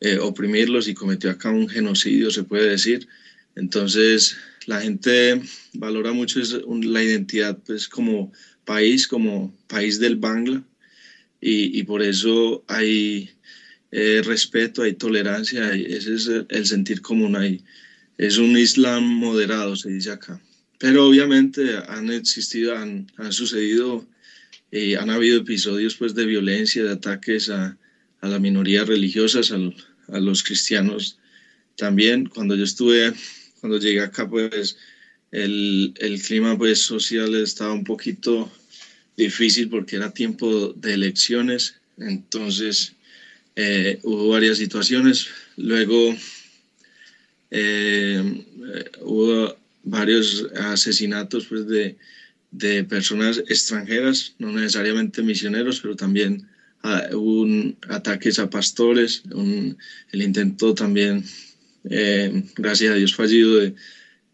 [0.00, 3.06] eh, oprimirlos y cometió acá un genocidio, se puede decir.
[3.54, 5.40] Entonces, la gente
[5.74, 8.32] valora mucho la identidad pues, como
[8.64, 10.62] país, como país del Bangla,
[11.40, 13.30] y, y por eso hay
[13.90, 17.62] eh, respeto, hay tolerancia, ese es el sentir común ahí.
[18.18, 20.40] Es un Islam moderado, se dice acá.
[20.78, 24.06] Pero obviamente han existido, han, han sucedido,
[24.70, 27.76] eh, han habido episodios pues, de violencia, de ataques a,
[28.20, 29.56] a las minorías religiosas, a,
[30.14, 31.18] a, los cristianos
[31.76, 32.26] también.
[32.26, 33.12] Cuando yo estuve,
[33.60, 34.76] cuando llegué acá, pues
[35.30, 38.50] el, el, clima pues, social estaba un poquito
[39.16, 42.92] difícil porque era tiempo de elecciones, entonces
[43.56, 45.28] eh, hubo varias situaciones.
[45.56, 46.14] Luego
[47.50, 48.44] eh,
[49.00, 51.96] hubo varios asesinatos pues, de,
[52.50, 56.46] de personas extranjeras, no necesariamente misioneros, pero también
[56.82, 59.76] uh, un ataques a pastores, un,
[60.12, 61.24] el intento también,
[61.90, 63.74] eh, gracias a Dios fallido, de,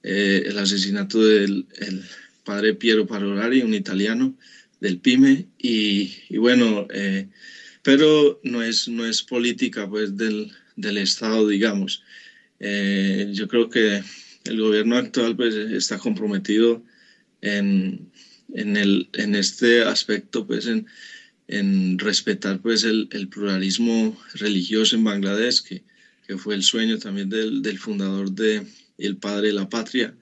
[0.03, 2.05] eh, el asesinato del el
[2.44, 4.35] padre Piero Parolari, un italiano
[4.81, 7.27] del PYME, y, y bueno, eh,
[7.83, 12.03] pero no es, no es política pues del, del Estado, digamos.
[12.61, 14.03] Eh, yo creo que
[14.44, 16.83] el gobierno actual pues, está comprometido
[17.44, 18.11] en,
[18.54, 20.87] en, el, en este aspecto, pues en,
[21.48, 25.85] en respetar pues el, el, pluralismo religioso en Bangladesh, que,
[26.26, 28.66] que fue el sueño también del, del, fundador de
[28.98, 30.14] El Padre de la Patria.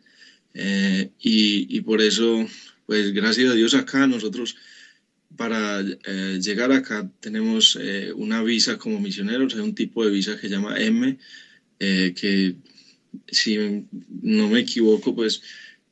[0.54, 2.46] Eh, y, y, por eso,
[2.86, 4.56] pues gracias a Dios acá nosotros
[5.36, 10.34] para eh, llegar acá tenemos eh, una visa como misioneros, hay un tipo de visa
[10.36, 11.18] que se llama M,
[11.78, 12.56] eh, que
[13.28, 13.86] si
[14.22, 15.42] no me equivoco, pues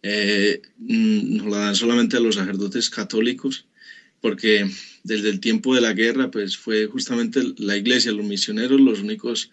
[0.02, 3.66] eh, nos la dan solamente a los sacerdotes católicos,
[4.20, 4.70] porque
[5.02, 9.50] desde el tiempo de la guerra, pues fue justamente la iglesia, los misioneros, los únicos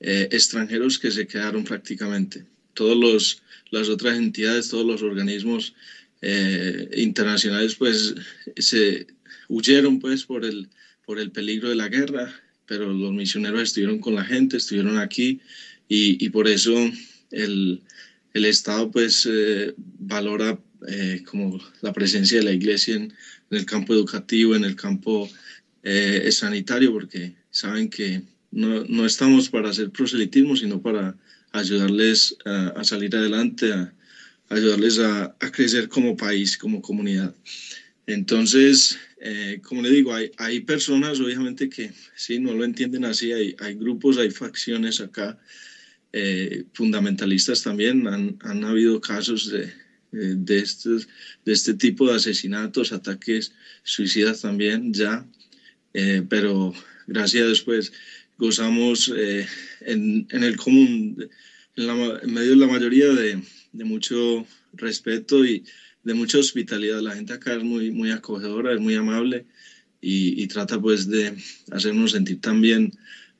[0.00, 2.44] eh, extranjeros que se quedaron prácticamente.
[2.74, 5.74] Todas las otras entidades, todos los organismos
[6.20, 8.14] eh, internacionales, pues
[8.56, 9.06] se
[9.48, 10.68] huyeron pues por el,
[11.06, 12.34] por el peligro de la guerra,
[12.66, 15.40] pero los misioneros estuvieron con la gente, estuvieron aquí
[15.88, 16.74] y por eso
[17.30, 17.80] el,
[18.36, 23.12] el Estado pues eh, valora eh, como la presencia de la iglesia en,
[23.48, 25.30] el campo educativo, en el campo
[25.82, 31.16] eh, sanitario, porque saben que no, no, estamos para hacer proselitismo, sino para
[31.52, 33.94] ayudarles a, salir adelante, a,
[34.48, 37.32] ayudarles a, crecer como país, como comunidad.
[38.06, 38.98] Entonces,
[39.62, 43.74] como le digo, hay, hay, personas obviamente que sí, no lo entienden así, hay, hay
[43.74, 45.38] grupos, hay facciones acá
[46.18, 48.06] eh, fundamentalistas también.
[48.06, 51.08] Han, han, habido casos de, eh, de, estos,
[51.44, 53.52] de este tipo de asesinatos, ataques
[53.82, 55.26] suicidas también ya,
[55.92, 56.72] eh, pero
[57.06, 57.92] gracias a Dios pues
[58.38, 59.12] gozamos
[59.82, 61.28] en, en, el común,
[61.76, 65.66] en, la, medio de la mayoría de, de, mucho respeto y
[66.02, 67.02] de mucha hospitalidad.
[67.02, 69.44] La gente acá es muy, muy acogedora, es muy amable
[70.00, 71.36] y, y trata pues de
[71.70, 72.90] hacernos sentir también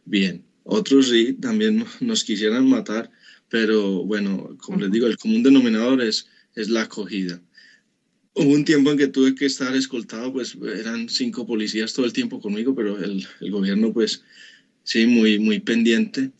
[0.04, 0.44] bien.
[0.68, 3.10] Otros sí, también nos quisieran matar,
[3.48, 6.26] pero bueno, como les digo, el común denominador es,
[6.56, 7.40] es la acogida.
[8.34, 12.12] Hubo un tiempo en que tuve que estar escoltado, pues eran cinco policías todo el
[12.12, 14.24] tiempo conmigo, pero el, el gobierno, pues
[14.82, 16.32] sí, muy, muy pendiente.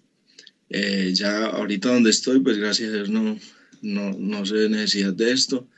[0.70, 3.38] Eh, ya ahorita donde estoy, pues gracias a Dios no,
[3.80, 5.68] no, no sé necesidad de esto.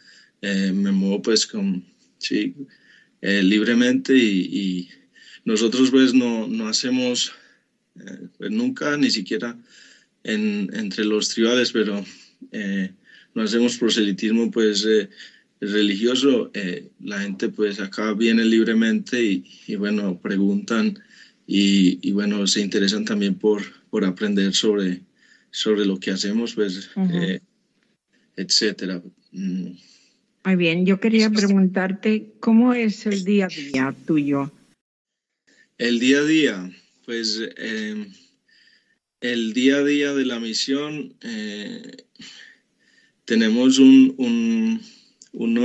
[0.40, 1.84] Eh, me muevo pues con,
[2.16, 2.54] sí,
[3.20, 4.88] eh, libremente y, y,
[5.44, 7.32] nosotros pues no, no hacemos
[8.06, 9.56] eh, pues nunca, ni siquiera
[10.24, 12.04] en, entre los tribales, pero
[12.52, 12.90] eh,
[13.34, 15.08] no hacemos proselitismo pues eh,
[15.60, 16.50] religioso.
[17.00, 20.98] la gente pues acá viene libremente y, y bueno, preguntan
[21.46, 25.00] y, y, bueno, se interesan también por, por aprender sobre,
[25.50, 26.90] sobre lo que hacemos, pues,
[28.36, 29.02] etcétera.
[29.32, 29.70] Mm.
[30.44, 34.52] Muy bien, yo quería preguntarte, ¿cómo es el día a día tuyo?
[35.76, 36.70] El día a día,
[37.08, 38.06] pues eh,
[39.22, 42.04] el día a día de la misión eh,
[43.24, 44.82] tenemos un, un,
[45.32, 45.58] un,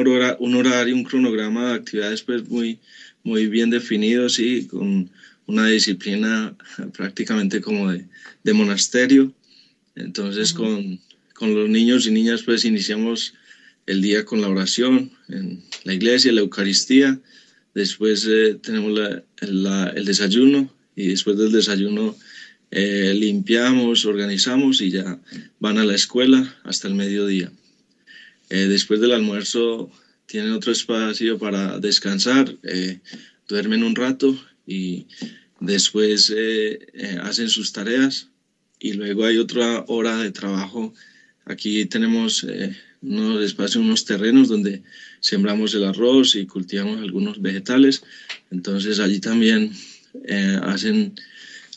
[0.56, 2.79] horario, un cronograma de actividades pues muy,
[3.25, 5.10] muy bien definido, sí, con
[5.45, 6.56] una disciplina
[6.95, 8.08] prácticamente como de,
[8.45, 9.34] de monasterio.
[9.95, 10.97] Entonces con,
[11.34, 13.34] con, los niños y niñas pues iniciamos
[13.86, 17.19] el día con la oración en la iglesia, la Eucaristía.
[17.73, 18.97] Después eh, tenemos
[19.41, 22.15] la, el desayuno, y después del desayuno
[22.75, 25.19] eh, limpiamos, organizamos y ya
[25.60, 27.51] van a la escuela hasta el mediodía.
[28.49, 29.91] Eh, después del almuerzo
[30.25, 32.99] tienen otro espacio para descansar, eh,
[33.47, 35.06] duermen un rato y
[35.60, 36.34] después
[37.21, 38.29] hacen sus tareas
[38.79, 40.95] y luego hay otra hora de trabajo.
[41.45, 42.43] Aquí tenemos
[43.03, 44.82] unos espacios, unos terrenos donde
[45.19, 48.03] sembramos el arroz y cultivamos algunos vegetales.
[48.49, 49.71] Entonces allí también
[50.26, 51.15] eh, hacen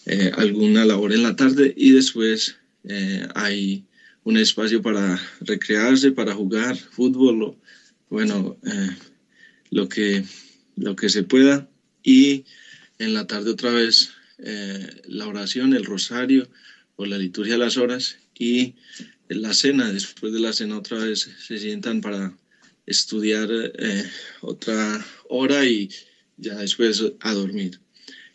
[0.05, 3.85] eh, alguna labor en la tarde y después eh, hay
[4.25, 7.57] un espacio para recrearse, para jugar fútbol,
[8.09, 8.57] bueno,
[9.71, 10.25] lo, que,
[10.77, 11.69] lo que se pueda.
[12.03, 12.45] Y
[12.99, 16.49] en la tarde otra vez la oración, el rosario
[16.97, 18.75] o la liturgia de las horas y
[19.29, 19.93] la cena.
[19.93, 22.37] Después de la cena otra vez se sientan para
[22.85, 23.49] estudiar
[24.41, 25.89] otra hora y
[26.37, 27.79] ya después a dormir.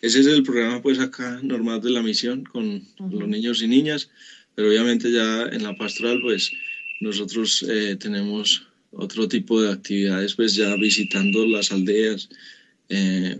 [0.01, 4.09] Ese es el programa pues acá normal de la misión con los niños y niñas,
[4.55, 6.51] pero obviamente ya en la pastoral pues
[7.01, 12.29] nosotros eh, tenemos otro tipo de actividades pues ya visitando las aldeas
[12.89, 13.37] eh,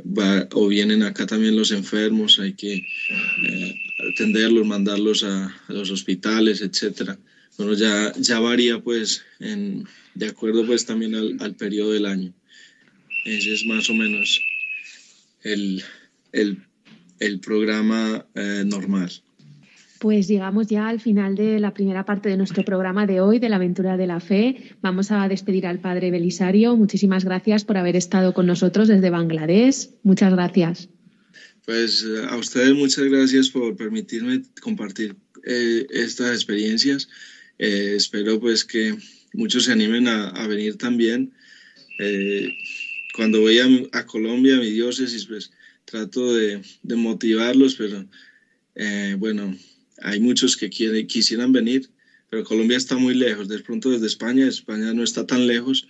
[0.54, 3.76] o vienen acá también los enfermos, hay que eh,
[4.14, 7.18] atenderlos, mandarlos a, los hospitales, etcétera.
[7.58, 9.86] Bueno, ya, ya varía pues en,
[10.16, 12.34] de acuerdo pues también al, al periodo del año.
[13.26, 14.40] Ese es más o menos
[15.44, 15.84] el,
[16.32, 16.64] el,
[17.20, 19.12] el programa eh, normal.
[20.00, 23.50] Pues llegamos ya al final de la primera parte de nuestro programa de hoy, de
[23.50, 24.74] la aventura de la fe.
[24.82, 26.76] Vamos a despedir al padre Belisario.
[26.76, 29.90] Muchísimas gracias por haber estado con nosotros desde Bangladesh.
[30.02, 30.90] Muchas gracias.
[31.66, 35.16] Pues eh, a ustedes muchas gracias por permitirme compartir
[35.46, 37.08] eh, estas experiencias.
[37.60, 38.96] Eh, espero pues que
[39.34, 41.32] muchos se animen a, a venir también.
[42.00, 42.50] Eh,
[43.16, 43.68] cuando voy a,
[44.00, 45.52] a Colombia, a mi diócesis, pues
[45.86, 48.06] trato de, motivarlos, pero
[48.76, 49.56] eh, bueno,
[50.02, 51.90] hay muchos que quisieran venir.
[52.30, 55.88] pero Colombia está muy lejos, de pronto desde España, España no está tan lejos.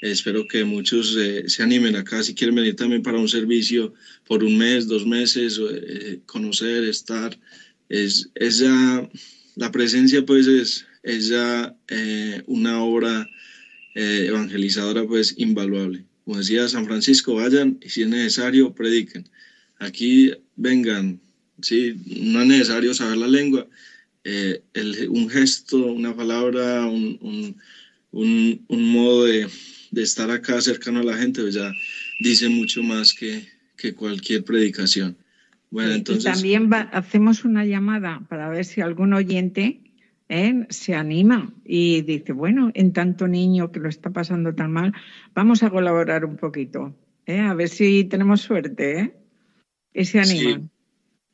[0.00, 3.92] Espero que muchos eh, se animen acá si quieren venir también para un servicio
[4.26, 7.38] por un mes, dos meses, eh, conocer, estar.
[7.88, 9.10] Es, es ya,
[9.56, 11.76] la presencia pues es, es ya
[12.46, 13.28] una obra
[13.94, 16.04] evangelizadora pues invaluable.
[16.30, 19.28] Como decía San Francisco, vayan y si es necesario, prediquen.
[19.80, 21.18] Aquí vengan,
[21.60, 23.66] sí, no es necesario saber la lengua,
[24.22, 24.62] eh,
[25.08, 27.56] un gesto, una palabra, un,
[28.12, 29.48] un, un, modo de,
[29.90, 31.72] de, estar acá cercano a la gente, pues ya
[32.20, 35.16] dice mucho más que, que cualquier predicación.
[35.68, 36.32] Bueno, entonces...
[36.32, 39.80] también hacemos una llamada para ver si algún oyente
[40.30, 40.66] ¿eh?
[40.70, 44.94] se anima y dice, bueno, en tanto niño que lo está pasando tan mal,
[45.34, 46.94] vamos a colaborar un poquito,
[47.26, 47.40] ¿eh?
[47.40, 49.14] a ver si tenemos suerte ¿eh?
[49.92, 50.70] y se animan.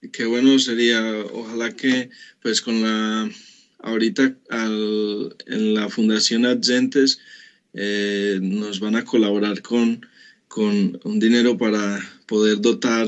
[0.01, 0.09] Sí.
[0.11, 3.31] Qué bueno sería, ojalá que pues con la,
[3.81, 7.19] ahorita al, en la Fundación Adgentes
[7.75, 10.07] eh, nos van a colaborar con,
[10.49, 13.07] con un dinero para poder dotar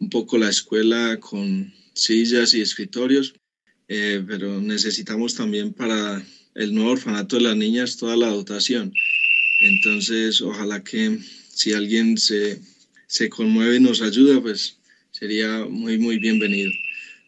[0.00, 3.39] un poco la escuela con sillas y escritorios
[3.92, 6.24] eh, pero necesitamos también para
[6.54, 8.94] el nuevo orfanato de las niñas toda la dotación.
[9.62, 11.18] Entonces, ojalá que
[11.48, 12.60] si alguien se,
[13.08, 14.78] se conmueve y nos ayuda, pues
[15.10, 16.70] sería muy, muy bienvenido.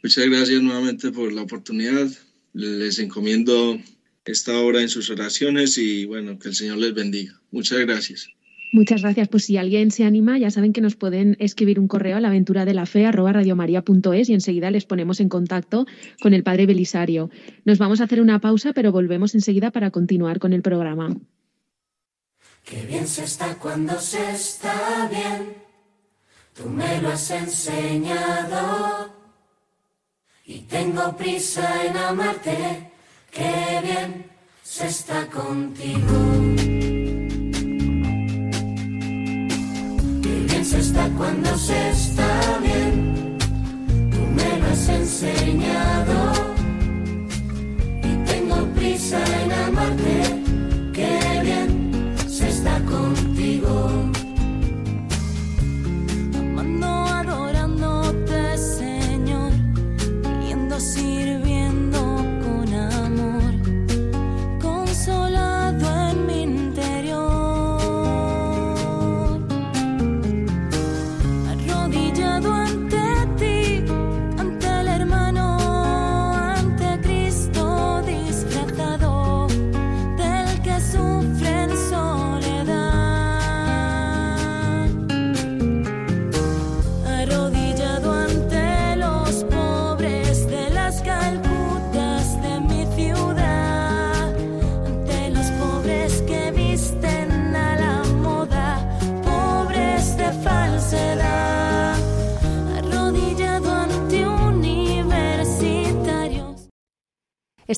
[0.05, 2.09] Muchas gracias nuevamente por la oportunidad.
[2.53, 3.83] Les encomiendo
[4.25, 7.41] esta obra en sus oraciones y bueno, que el Señor les bendiga.
[7.51, 8.29] Muchas gracias.
[8.75, 9.29] Muchas gracias.
[9.29, 12.29] Pues si alguien se anima, ya saben que nos pueden escribir un correo a la
[12.29, 13.05] aventura de la fe
[14.31, 15.87] y enseguida les ponemos en contacto
[16.23, 17.29] con el padre Belisario.
[17.67, 21.15] Nos vamos a hacer una pausa, pero volvemos enseguida para continuar con el programa.
[22.65, 25.55] Qué bien se está cuando se está bien.
[26.55, 29.13] Tú me lo has enseñado.
[30.47, 32.91] Y tengo prisa en amarte.
[33.31, 34.25] Qué bien
[34.63, 36.72] se está contigo.
[40.93, 43.39] Está cuando se está bien.
[44.11, 46.02] Tú me lo has enseñado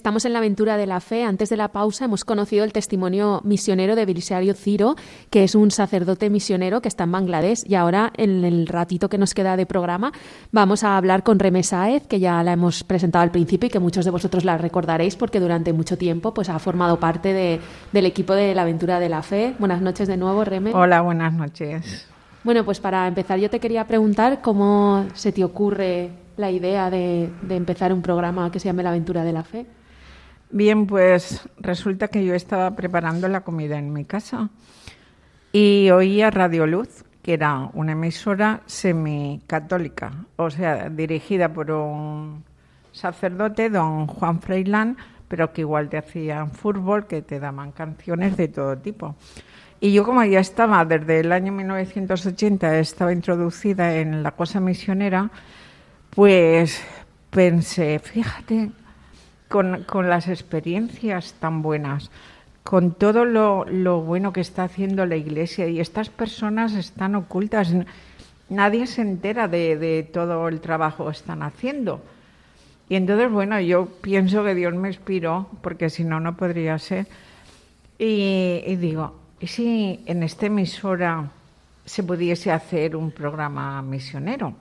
[0.05, 1.25] Estamos en la aventura de la fe.
[1.25, 4.97] Antes de la pausa hemos conocido el testimonio misionero de Belisario Ciro,
[5.31, 7.63] que es un sacerdote misionero que está en Bangladesh.
[7.67, 10.13] Y ahora, en el ratito que nos queda de programa,
[10.53, 13.79] vamos a hablar con Reme Saez, que ya la hemos presentado al principio y que
[13.79, 18.05] muchos de vosotros la recordaréis porque durante mucho tiempo pues, ha formado parte de, del
[18.05, 19.55] equipo de la aventura de la fe.
[19.59, 20.75] Buenas noches de nuevo, Reme.
[20.75, 22.07] Hola, buenas noches.
[22.43, 27.31] Bueno, pues para empezar yo te quería preguntar cómo se te ocurre la idea de,
[27.41, 29.65] de empezar un programa que se llame La aventura de la fe.
[30.57, 34.51] Bien, pues resulta que yo estaba preparando la comida en mi casa
[35.51, 42.45] y oía Radio Luz, que era una emisora semicatólica, o sea, dirigida por un
[42.93, 44.97] sacerdote, don Juan Freilán,
[45.27, 49.17] pero que igual te hacían fútbol, que te daban canciones de todo tipo.
[49.81, 55.33] Y yo como ya estaba desde el año 1980, estaba introducida en la cosa misionera,
[56.11, 56.81] pues
[57.31, 58.71] pensé, fíjate,
[59.49, 62.11] con, con las experiencias tan buenas,
[62.63, 67.75] con todo lo, lo, bueno que está haciendo la Iglesia y estas personas están ocultas,
[68.49, 72.03] nadie se entera de, de todo el trabajo que están haciendo.
[72.89, 77.07] Y entonces, bueno, yo pienso que Dios me inspiró, porque si no, no podría ser.
[77.99, 81.31] Y, y digo, ¿y si en esta emisora
[81.85, 84.55] se pudiese hacer un programa misionero?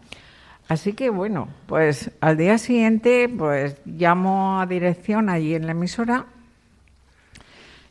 [0.68, 6.26] Así que bueno, pues al día siguiente pues llamo a dirección allí en la emisora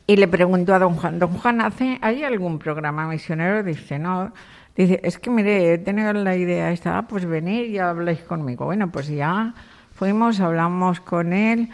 [0.06, 3.62] y le pregunto a don Juan, don Juan, ¿hace, ¿hay algún programa misionero?
[3.62, 4.32] Dice, no,
[4.76, 8.64] dice, es que mire, he tenido la idea esta, ah, pues venir y habláis conmigo.
[8.64, 9.54] Bueno, pues ya
[9.94, 11.70] fuimos, hablamos con él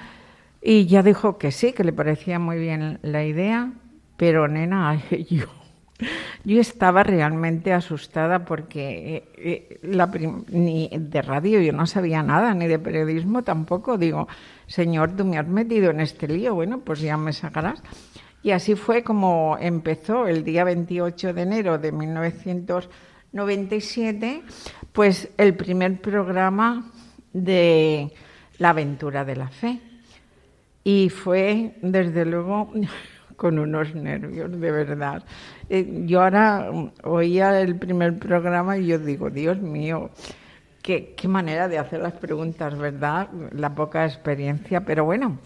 [0.63, 3.73] Y ya dijo que sí, que le parecía muy bien la idea,
[4.17, 5.47] pero nena, yo,
[6.45, 12.69] yo estaba realmente asustada porque eh, eh, ni de radio yo no sabía nada, ni
[12.69, 13.99] de periodismo tampoco.
[13.99, 14.29] Digo,
[14.67, 17.83] Señor, tú me has metido en este lío, bueno, pues ya me sacarás.
[18.43, 24.43] Y así fue como empezó el día 28 de enero de 1997,
[24.93, 26.91] pues el primer programa
[27.33, 28.13] de
[28.59, 29.81] La aventura de la fe.
[30.85, 32.73] Y fue, desde luego,
[33.37, 35.23] con unos nervios, de verdad.
[35.71, 36.71] Eh, yo ahora
[37.05, 40.11] oía el primer programa y yo digo, Dios mío,
[40.83, 43.29] qué, qué manera de hacer las preguntas, ¿verdad?
[43.53, 45.39] La poca experiencia, pero bueno,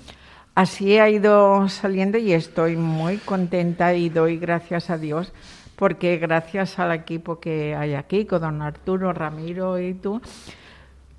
[0.54, 5.32] así ha ido saliendo y estoy muy contenta y doy gracias a Dios
[5.76, 10.20] porque gracias al equipo que hay aquí, con don Arturo, Ramiro y tú,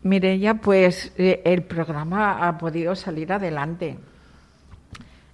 [0.04, 3.98] Mirella, pues eh, el programa ha podido salir adelante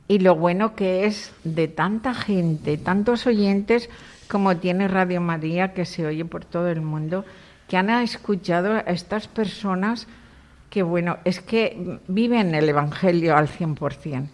[0.10, 3.92] y lo bueno que es de tanta gente, tantos oyentes
[4.28, 7.26] como tiene Radio María, que se oye por todo el mundo,
[7.68, 10.08] que han escuchado a estas personas
[10.72, 14.28] que, bueno, es que viven el Evangelio al 100%.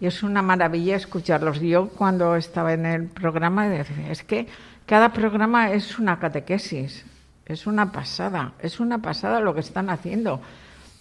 [0.00, 1.60] Y es una maravilla escucharlos.
[1.60, 4.46] Yo cuando estaba en el programa decía, es que
[4.86, 7.04] cada programa es una catequesis,
[7.46, 10.40] es una pasada, es una pasada lo que están haciendo.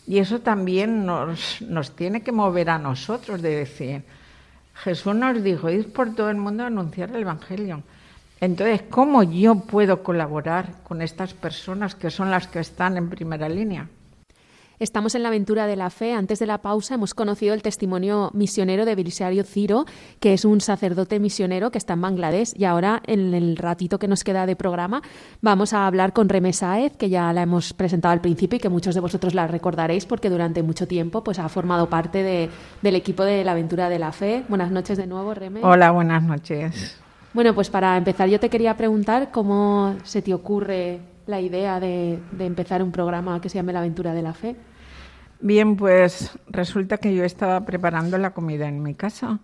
[0.08, 4.04] Y eso también nos, nos tiene que mover a nosotros de decir,
[4.76, 7.82] Jesús nos dijo, ir por todo el mundo a anunciar el Evangelio.
[8.40, 13.50] Entonces, ¿cómo yo puedo colaborar con estas personas que son las que están en primera
[13.50, 13.88] línea?
[14.78, 16.14] Estamos en la aventura de la fe.
[16.14, 19.86] Antes de la pausa hemos conocido el testimonio misionero de Belisario Ciro,
[20.20, 22.54] que es un sacerdote misionero que está en Bangladesh.
[22.56, 25.02] Y ahora, en el ratito que nos queda de programa,
[25.42, 28.70] vamos a hablar con Reme Saez, que ya la hemos presentado al principio y que
[28.70, 32.50] muchos de vosotros la recordaréis porque durante mucho tiempo pues, ha formado parte de,
[32.82, 34.44] del equipo de la aventura de la fe.
[34.50, 35.62] Buenas noches de nuevo, Reme.
[35.64, 37.00] Hola, buenas noches.
[37.34, 42.20] Bueno, pues para empezar yo te quería preguntar cómo se te ocurre la idea de,
[42.40, 44.56] empezar un programa que se llame La aventura de la fe?
[45.40, 49.40] Bien, pues resulta que yo estaba preparando la comida en mi casa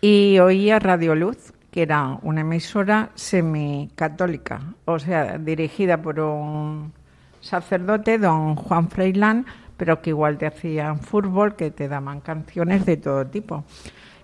[0.00, 6.92] y oía Radio Luz, que era una emisora semicatólica, o sea, dirigida por un
[7.40, 12.96] sacerdote, don Juan Freilán, pero que igual te hacían fútbol, que te daban canciones de
[12.96, 13.64] todo tipo.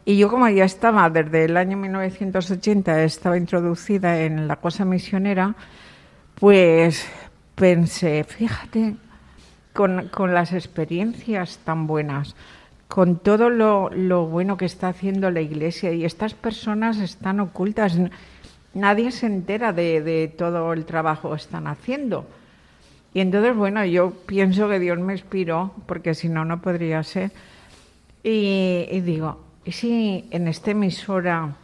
[0.05, 5.55] Y yo como ya estaba desde el año 1980, estaba introducida en la cosa misionera,
[6.41, 7.07] pues
[7.55, 8.97] pensé, fíjate,
[9.74, 12.34] con, las experiencias tan buenas,
[12.88, 17.99] con todo lo, bueno que está haciendo la Iglesia y estas personas están ocultas,
[18.72, 22.26] nadie se entera de, todo el trabajo que están haciendo.
[23.12, 27.32] Y entonces, bueno, yo pienso que Dios me inspiró, porque si no, no podría ser.
[28.22, 31.55] Y, y digo, ¿y si en esta emisora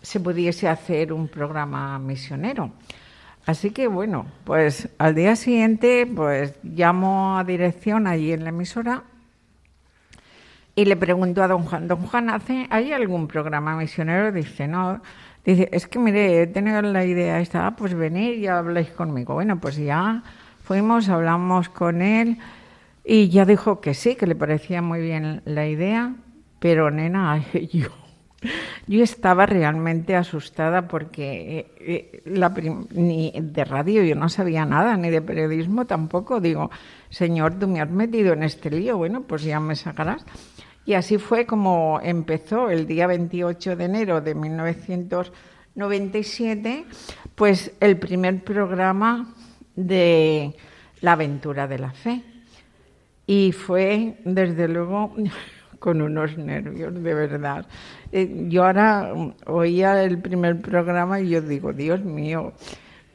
[0.00, 2.70] se pudiese hacer un programa misionero?
[3.44, 9.02] Así que bueno, pues al día siguiente pues llamo a dirección allí en la emisora
[10.74, 14.32] y le pregunto a don Juan, don Juan, ¿hace, ¿hay algún programa misionero?
[14.32, 15.02] Dice, no,
[15.44, 19.34] dice, es que mire, he tenido la idea esta, ah, pues venir y habláis conmigo.
[19.34, 20.22] Bueno, pues ya
[20.62, 22.38] fuimos, hablamos con él
[23.04, 26.14] y ya dijo que sí, que le parecía muy bien la idea,
[26.58, 27.88] pero nena, yo
[28.86, 32.34] yo estaba realmente asustada porque eh, eh,
[32.94, 36.40] ni de radio yo no sabía nada, ni de periodismo tampoco.
[36.40, 36.70] Digo,
[37.10, 40.24] Señor, tú me has metido en este lío, bueno, pues ya me sacarás.
[40.84, 46.84] Y así fue como empezó el día 28 de enero de 1997,
[47.36, 49.32] pues el primer programa
[49.76, 50.56] de
[51.00, 52.24] La aventura de la fe.
[53.26, 55.14] Y fue, desde luego,
[55.82, 57.66] con unos nervios, de verdad.
[58.12, 59.12] Eh, yo ahora
[59.46, 62.52] oía el primer programa y yo digo, Dios mío,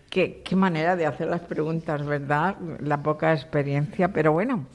[0.10, 2.58] qué, qué manera de hacer las preguntas, ¿verdad?
[2.82, 4.66] La poca experiencia, pero bueno,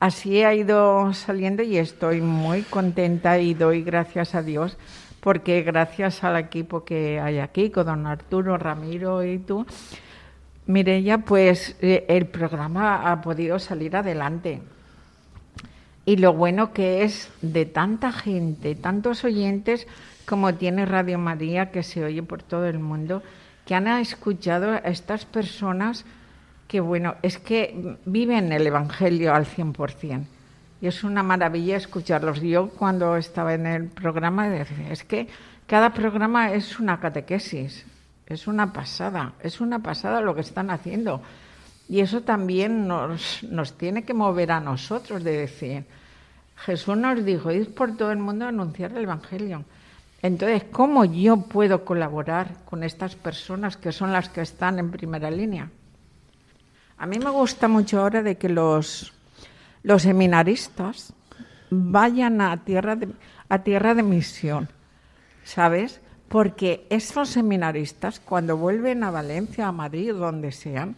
[0.00, 4.76] así ha ido saliendo y estoy muy contenta y doy gracias a Dios
[5.20, 9.64] porque gracias al equipo que hay aquí, con don Arturo, Ramiro y tú,
[10.66, 14.60] Mirella, pues eh, el programa ha podido salir adelante
[16.08, 19.86] y lo bueno que es de tanta gente, tantos oyentes
[20.24, 23.22] como tiene Radio María, que se oye por todo el mundo,
[23.66, 26.06] que han escuchado a estas personas
[26.66, 30.24] que, bueno, es que viven el Evangelio al 100%.
[30.80, 32.40] Y es una maravilla escucharlos.
[32.40, 35.28] Yo cuando estaba en el programa decía, es que
[35.66, 37.84] cada programa es una catequesis,
[38.26, 41.20] es una pasada, es una pasada lo que están haciendo.
[41.88, 45.84] Y eso también nos, nos tiene que mover a nosotros de decir,
[46.56, 49.64] Jesús nos dijo, ir por todo el mundo a anunciar el Evangelio.
[50.20, 55.30] Entonces, ¿cómo yo puedo colaborar con estas personas que son las que están en primera
[55.30, 55.70] línea?
[56.98, 59.12] A mí me gusta mucho ahora de que los,
[59.84, 61.12] los seminaristas
[61.70, 63.08] vayan a tierra de,
[63.48, 64.68] a tierra de misión,
[65.44, 66.00] ¿sabes?
[66.28, 70.96] Porque esos seminaristas, cuando vuelven a Valencia, a Madrid, donde sean,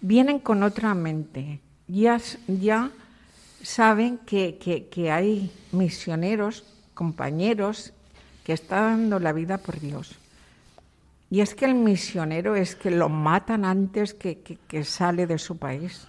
[0.00, 1.60] vienen con otra mente.
[1.88, 2.90] Ya, ya
[3.62, 4.58] saben que,
[4.90, 7.92] que hay misioneros, compañeros,
[8.44, 10.16] que está dando la vida por Dios.
[11.30, 15.56] Y es que el misionero es que lo matan antes que, que, sale de su
[15.58, 16.08] país.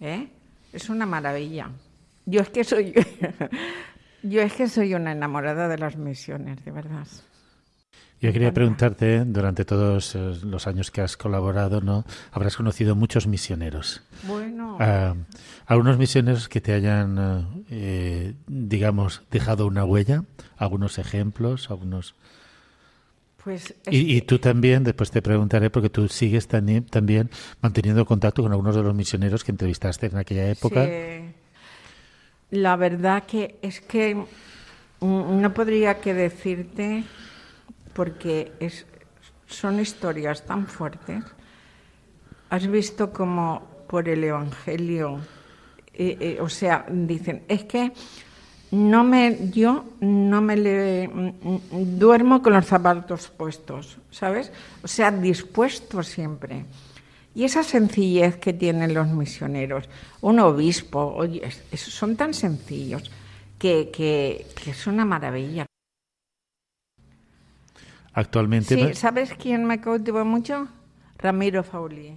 [0.00, 0.28] ¿Eh?
[0.72, 1.70] Es una maravilla.
[2.24, 2.94] Yo es que soy
[4.22, 7.06] yo es que soy una enamorada de las misiones, de verdad.
[8.24, 12.06] Yo quería preguntarte, durante todos eh, los años que has colaborado, ¿no?
[12.32, 14.02] Habrás conocido muchos misioneros.
[14.22, 14.78] Bueno.
[14.80, 15.14] Ah,
[15.66, 20.24] ¿Algunos misioneros que te hayan, eh, digamos, dejado una huella?
[20.56, 21.70] ¿Algunos ejemplos?
[21.70, 22.14] ¿Algunos...?
[23.44, 27.28] Pues y, tú también, después te preguntaré, porque tú sigues también, también
[27.60, 30.88] manteniendo contacto con algunos de los misioneros que entrevistaste en aquella época.
[32.50, 34.16] La verdad que es que
[35.02, 37.04] no podría que decirte
[37.94, 38.52] porque
[39.46, 41.24] son historias tan fuertes.
[42.50, 45.20] Has visto como por el Evangelio,
[45.94, 47.92] eh, eh, o sea, dicen, es que
[48.72, 54.50] no me, yo no me le mm, duermo con los zapatos puestos, ¿sabes?
[54.82, 56.64] O sea, dispuesto siempre.
[57.36, 59.88] Y esa sencillez que tienen los misioneros,
[60.20, 61.42] un obispo, oye,
[61.74, 63.10] son tan sencillos
[63.58, 65.66] que es una maravilla.
[68.14, 68.76] Actualmente.
[68.76, 70.68] Sí, ¿sabes quién me cautivó mucho?
[71.18, 72.16] Ramiro Fauli.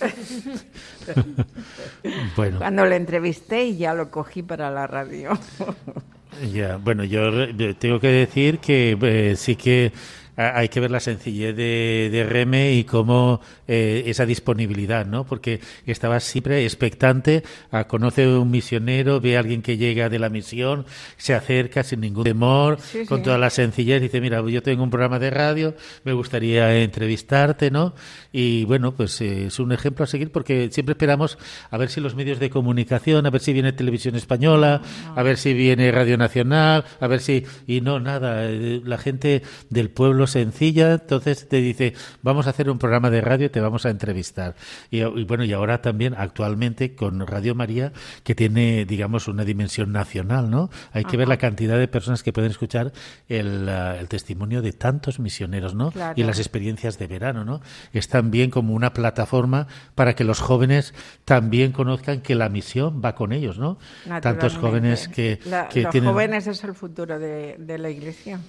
[2.36, 2.58] bueno.
[2.58, 5.30] Cuando lo entrevisté y ya lo cogí para la radio.
[6.52, 7.30] ya, bueno, yo
[7.76, 9.92] tengo que decir que eh, sí que
[10.36, 15.24] hay que ver la sencillez de, de Reme y cómo eh, esa disponibilidad, ¿no?
[15.24, 20.28] Porque estaba siempre expectante, a, conoce un misionero, ve a alguien que llega de la
[20.28, 22.78] misión, se acerca sin ningún temor,
[23.08, 25.74] con toda la sencillez, dice, mira, yo tengo un programa de radio,
[26.04, 27.94] me gustaría entrevistarte, ¿no?
[28.32, 31.38] Y bueno, pues eh, es un ejemplo a seguir porque siempre esperamos
[31.70, 34.82] a ver si los medios de comunicación, a ver si viene Televisión Española,
[35.14, 37.44] a ver si viene Radio Nacional, a ver si...
[37.66, 42.70] Y no, nada, eh, la gente del pueblo sencilla, entonces te dice, vamos a hacer
[42.70, 44.54] un programa de radio, te vamos a entrevistar.
[44.90, 50.50] Y, bueno, y ahora también actualmente con Radio María, que tiene, digamos, una dimensión nacional,
[50.50, 50.70] ¿no?
[50.92, 52.92] Hay que ver la cantidad de personas que pueden escuchar
[53.28, 55.92] el, el testimonio de tantos misioneros, ¿no?
[56.16, 57.60] Y las experiencias de verano, ¿no?
[57.92, 60.94] Es también como una plataforma para que los jóvenes
[61.24, 63.78] también conozcan que la misión va con ellos, ¿no?
[64.20, 68.40] Tantos jóvenes que, los jóvenes es el futuro de, de la Iglesia.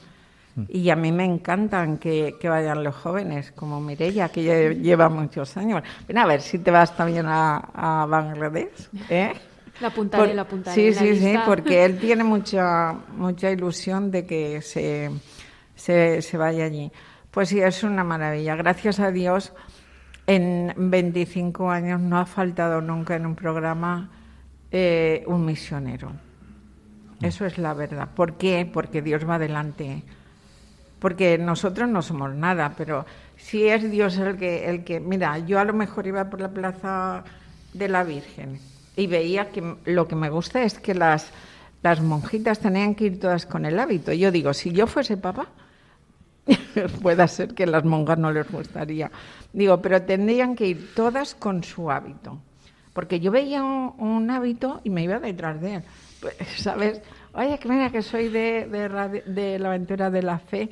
[0.69, 5.83] Y a mí me encantan que, vayan los jóvenes, como Mirella, que lleva muchos años.
[6.07, 8.89] Ven a ver si te vas también a, Bangladesh.
[9.09, 9.33] ¿eh?
[9.81, 10.93] La apuntaré, la apuntaré.
[10.93, 15.11] Sí, sí, sí, porque él tiene mucha, mucha ilusión de que se,
[15.75, 16.89] se, vaya allí.
[17.31, 18.55] Pues sí, es una maravilla.
[18.55, 19.51] Gracias a Dios,
[20.25, 24.09] en 25 años no ha faltado nunca en un programa
[24.71, 26.13] eh, un misionero.
[27.21, 28.09] Eso es la verdad.
[28.15, 28.69] ¿Por qué?
[28.71, 30.03] Porque Dios va adelante
[31.05, 33.05] porque nosotros no somos nada, pero
[33.37, 36.49] si es Dios el que, el que, mira, yo a lo mejor iba por la
[36.49, 37.23] plaza
[37.73, 38.59] de la Virgen
[38.95, 41.29] y veía que lo que me gusta es que las,
[41.83, 44.13] las monjitas tenían que ir todas con el hábito.
[44.13, 45.45] Yo digo, si yo fuese papá,
[47.03, 49.11] puede ser que las monjas no les gustaría.
[49.53, 52.39] Digo, pero tendrían que ir todas con su hábito.
[52.93, 55.83] Porque yo veía un, un hábito y me iba detrás de él.
[56.19, 56.99] Pues, ¿Sabes?
[57.35, 58.67] Oye, que mira que soy de,
[59.59, 60.69] la aventura de la fe,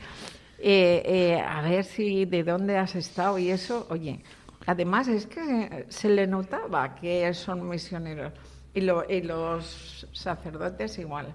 [0.60, 4.24] eh, eh, a ver si de dónde has estado y eso, oye,
[4.66, 8.34] además es que se le notaba que son misioneros
[8.74, 11.34] y, los sacerdotes igual.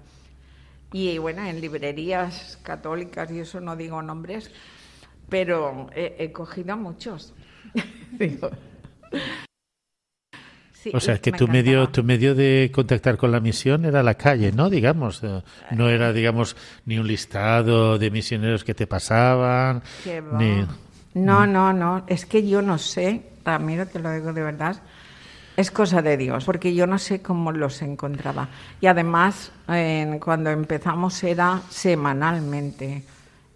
[0.93, 4.51] Y bueno, en librerías católicas y eso no digo nombres,
[5.29, 7.35] pero he, he cogido a muchos.
[10.93, 14.53] o sea, que tu medio, tu medio de contactar con la misión era la calle,
[14.53, 14.71] ¿no?
[14.71, 16.57] Digamos, eh, no era, digamos,
[16.87, 19.83] ni un listado de misioneros que te pasaban,
[20.39, 20.65] ni...
[21.15, 24.77] No, no, no, es que yo no sé, Ramiro, te lo digo de verdad,
[25.57, 28.49] es cosa de Dios, porque yo no sé cómo los encontraba.
[28.81, 29.51] Y además,
[30.21, 33.03] cuando empezamos era semanalmente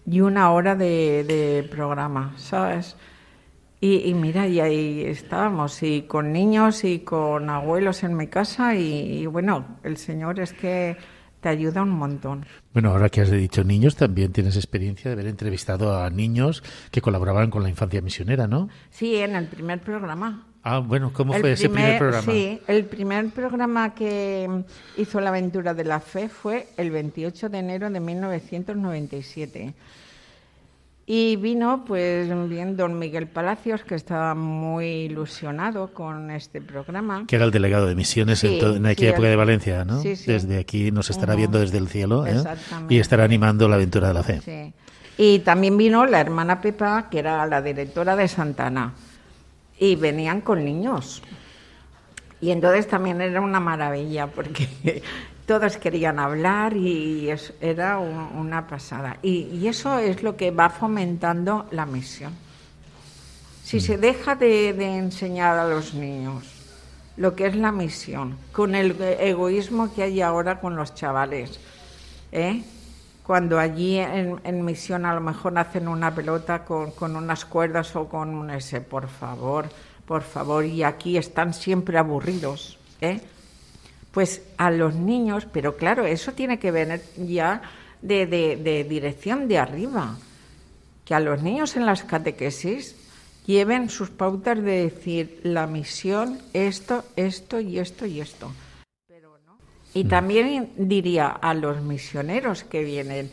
[0.05, 2.97] y una hora de, de programa, ¿sabes?
[3.85, 9.27] Y, mira, y ahí estábamos, y con niños y con abuelos en mi casa, y,
[9.27, 10.97] bueno, el Señor es que
[11.41, 12.47] te ayuda un montón.
[12.73, 16.63] Bueno, ahora que has dicho niños, también tienes experiencia de haber entrevistado a niños
[16.93, 18.69] que colaboraban con la infancia misionera, ¿no?
[18.91, 20.47] Sí, en el primer programa.
[20.63, 22.33] Ah, bueno, ¿cómo fue ese primer programa?
[22.33, 24.63] Sí, el primer programa que
[24.97, 29.75] hizo la aventura de la fe fue el 28 de enero de 1997.
[31.15, 37.27] Y vino, pues, bien don Miguel Palacios, que estaba muy ilusionado con este programa.
[37.27, 40.01] Que era el delegado de misiones en, aquella época de Valencia, ¿no?
[40.01, 42.43] Sí, desde aquí nos estará viendo desde el cielo ¿eh?
[42.89, 44.73] y estará animando la aventura de la fe.
[45.19, 48.95] Y también vino la hermana Pepa, que era la directora de Santana
[49.79, 51.23] y venían con niños.
[52.41, 55.03] Y entonces también era una maravilla porque
[55.47, 57.29] todos querían hablar y
[57.61, 59.19] era una pasada.
[59.23, 62.33] Y, eso es lo que va fomentando la misión.
[63.65, 66.45] Si se deja de, enseñar a los niños
[67.17, 71.61] lo que es la misión, con el egoísmo que hay ahora con los chavales,
[72.33, 72.63] ¿eh?
[73.23, 78.35] cuando allí en, misión a lo mejor hacen una pelota con, unas cuerdas o con
[78.35, 79.67] un ese, por favor,
[80.07, 83.21] por favor, y aquí están siempre aburridos, ¿eh?
[84.13, 87.63] Pues a los niños, pero claro, eso tiene que venir ya
[88.01, 90.19] de, de dirección de arriba,
[91.05, 92.95] que a los niños en las catequesis
[93.47, 98.53] lleven sus pautas de decir la misión, esto, esto y esto y esto.
[99.95, 100.09] Y mm.
[100.09, 103.31] también diría a los misioneros que vienen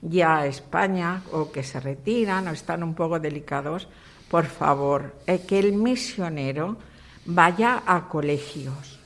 [0.00, 3.88] ya a España o que se retiran o están un poco delicados,
[4.28, 6.76] por favor, eh, que el misionero
[7.24, 8.98] vaya a colegios,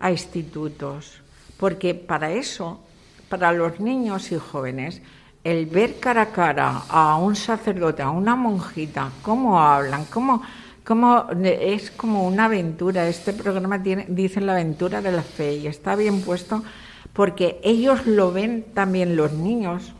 [0.00, 1.20] a institutos,
[1.56, 2.80] porque para eso,
[3.28, 5.02] para los niños y jóvenes,
[5.44, 10.42] el ver cara a cara a un sacerdote, a una monjita, cómo hablan, cómo
[10.84, 13.06] como, es como una aventura.
[13.06, 16.64] Este programa tiene, dice la aventura de la fe y está bien puesto
[17.12, 19.92] porque ellos lo ven también los niños.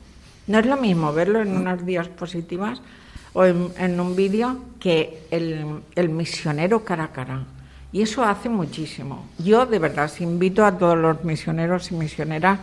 [0.47, 2.83] No es lo mismo verlo en unas diapositivas
[3.35, 7.45] o en, un vídeo que el, misionero cara a cara.
[7.93, 9.27] Y eso hace muchísimo.
[9.39, 12.61] Yo de verdad invito a todos los misioneros y misioneras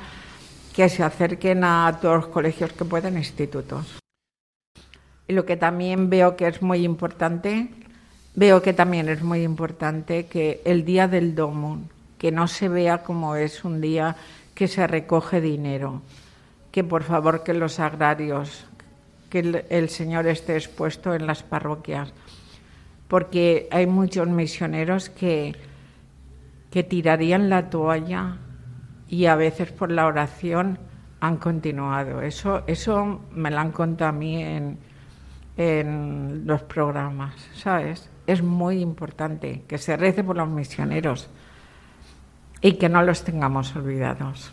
[0.73, 3.99] que se acerquen a todos los colegios que puedan, institutos.
[5.28, 7.69] Y lo que también veo que es muy importante
[8.38, 11.82] Veo que también es muy importante que el día del domo,
[12.19, 14.15] que no se vea como es un día
[14.53, 16.03] que se recoge dinero,
[16.71, 18.65] que por favor que los agrarios,
[19.32, 22.13] que el, Señor esté expuesto en las parroquias,
[23.08, 25.55] porque hay muchos misioneros que,
[26.72, 28.38] que tirarían la toalla
[29.08, 30.80] y a veces por la oración
[31.20, 32.22] han continuado.
[32.22, 34.78] Eso, eso me lo han contado a mí en,
[35.55, 38.10] en los programas, ¿sabes?
[38.28, 41.30] es muy importante que se rece por los misioneros
[42.62, 44.51] y que no los tengamos olvidados.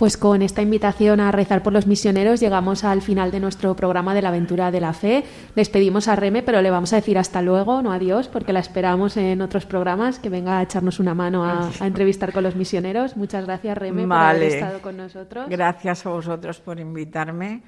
[0.00, 4.14] Pues con esta invitación a rezar por los misioneros llegamos al final de nuestro programa
[4.14, 5.24] de la aventura de la fe.
[5.54, 9.18] Despedimos a Reme, pero le vamos a decir hasta luego, no adiós, porque la esperamos
[9.18, 13.18] en otros programas, que venga a echarnos una mano a, entrevistar con los misioneros.
[13.18, 15.50] Muchas gracias, Reme, por haber estado con nosotros.
[15.50, 17.60] Gracias a vosotros por invitarme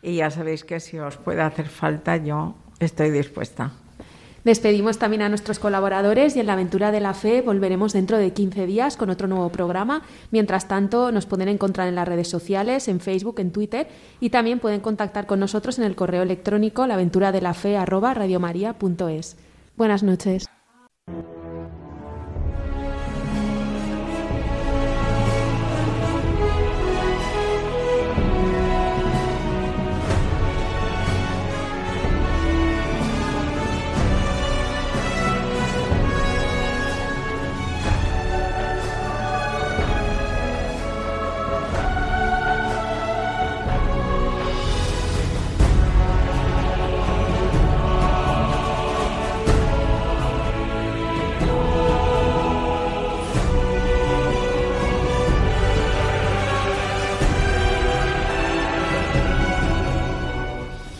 [0.00, 3.72] y ya sabéis que si os puede hacer falta, yo estoy dispuesta.
[4.44, 8.32] Despedimos también a nuestros colaboradores y en la aventura de la fe volveremos dentro de
[8.32, 10.02] 15 días con otro nuevo programa.
[10.30, 13.88] Mientras tanto, nos pueden encontrar en las redes sociales, en Facebook, en Twitter
[14.18, 19.36] y también pueden contactar con nosotros en el correo electrónico laventuradelafe@radiomaria.es.
[19.76, 20.46] Buenas noches.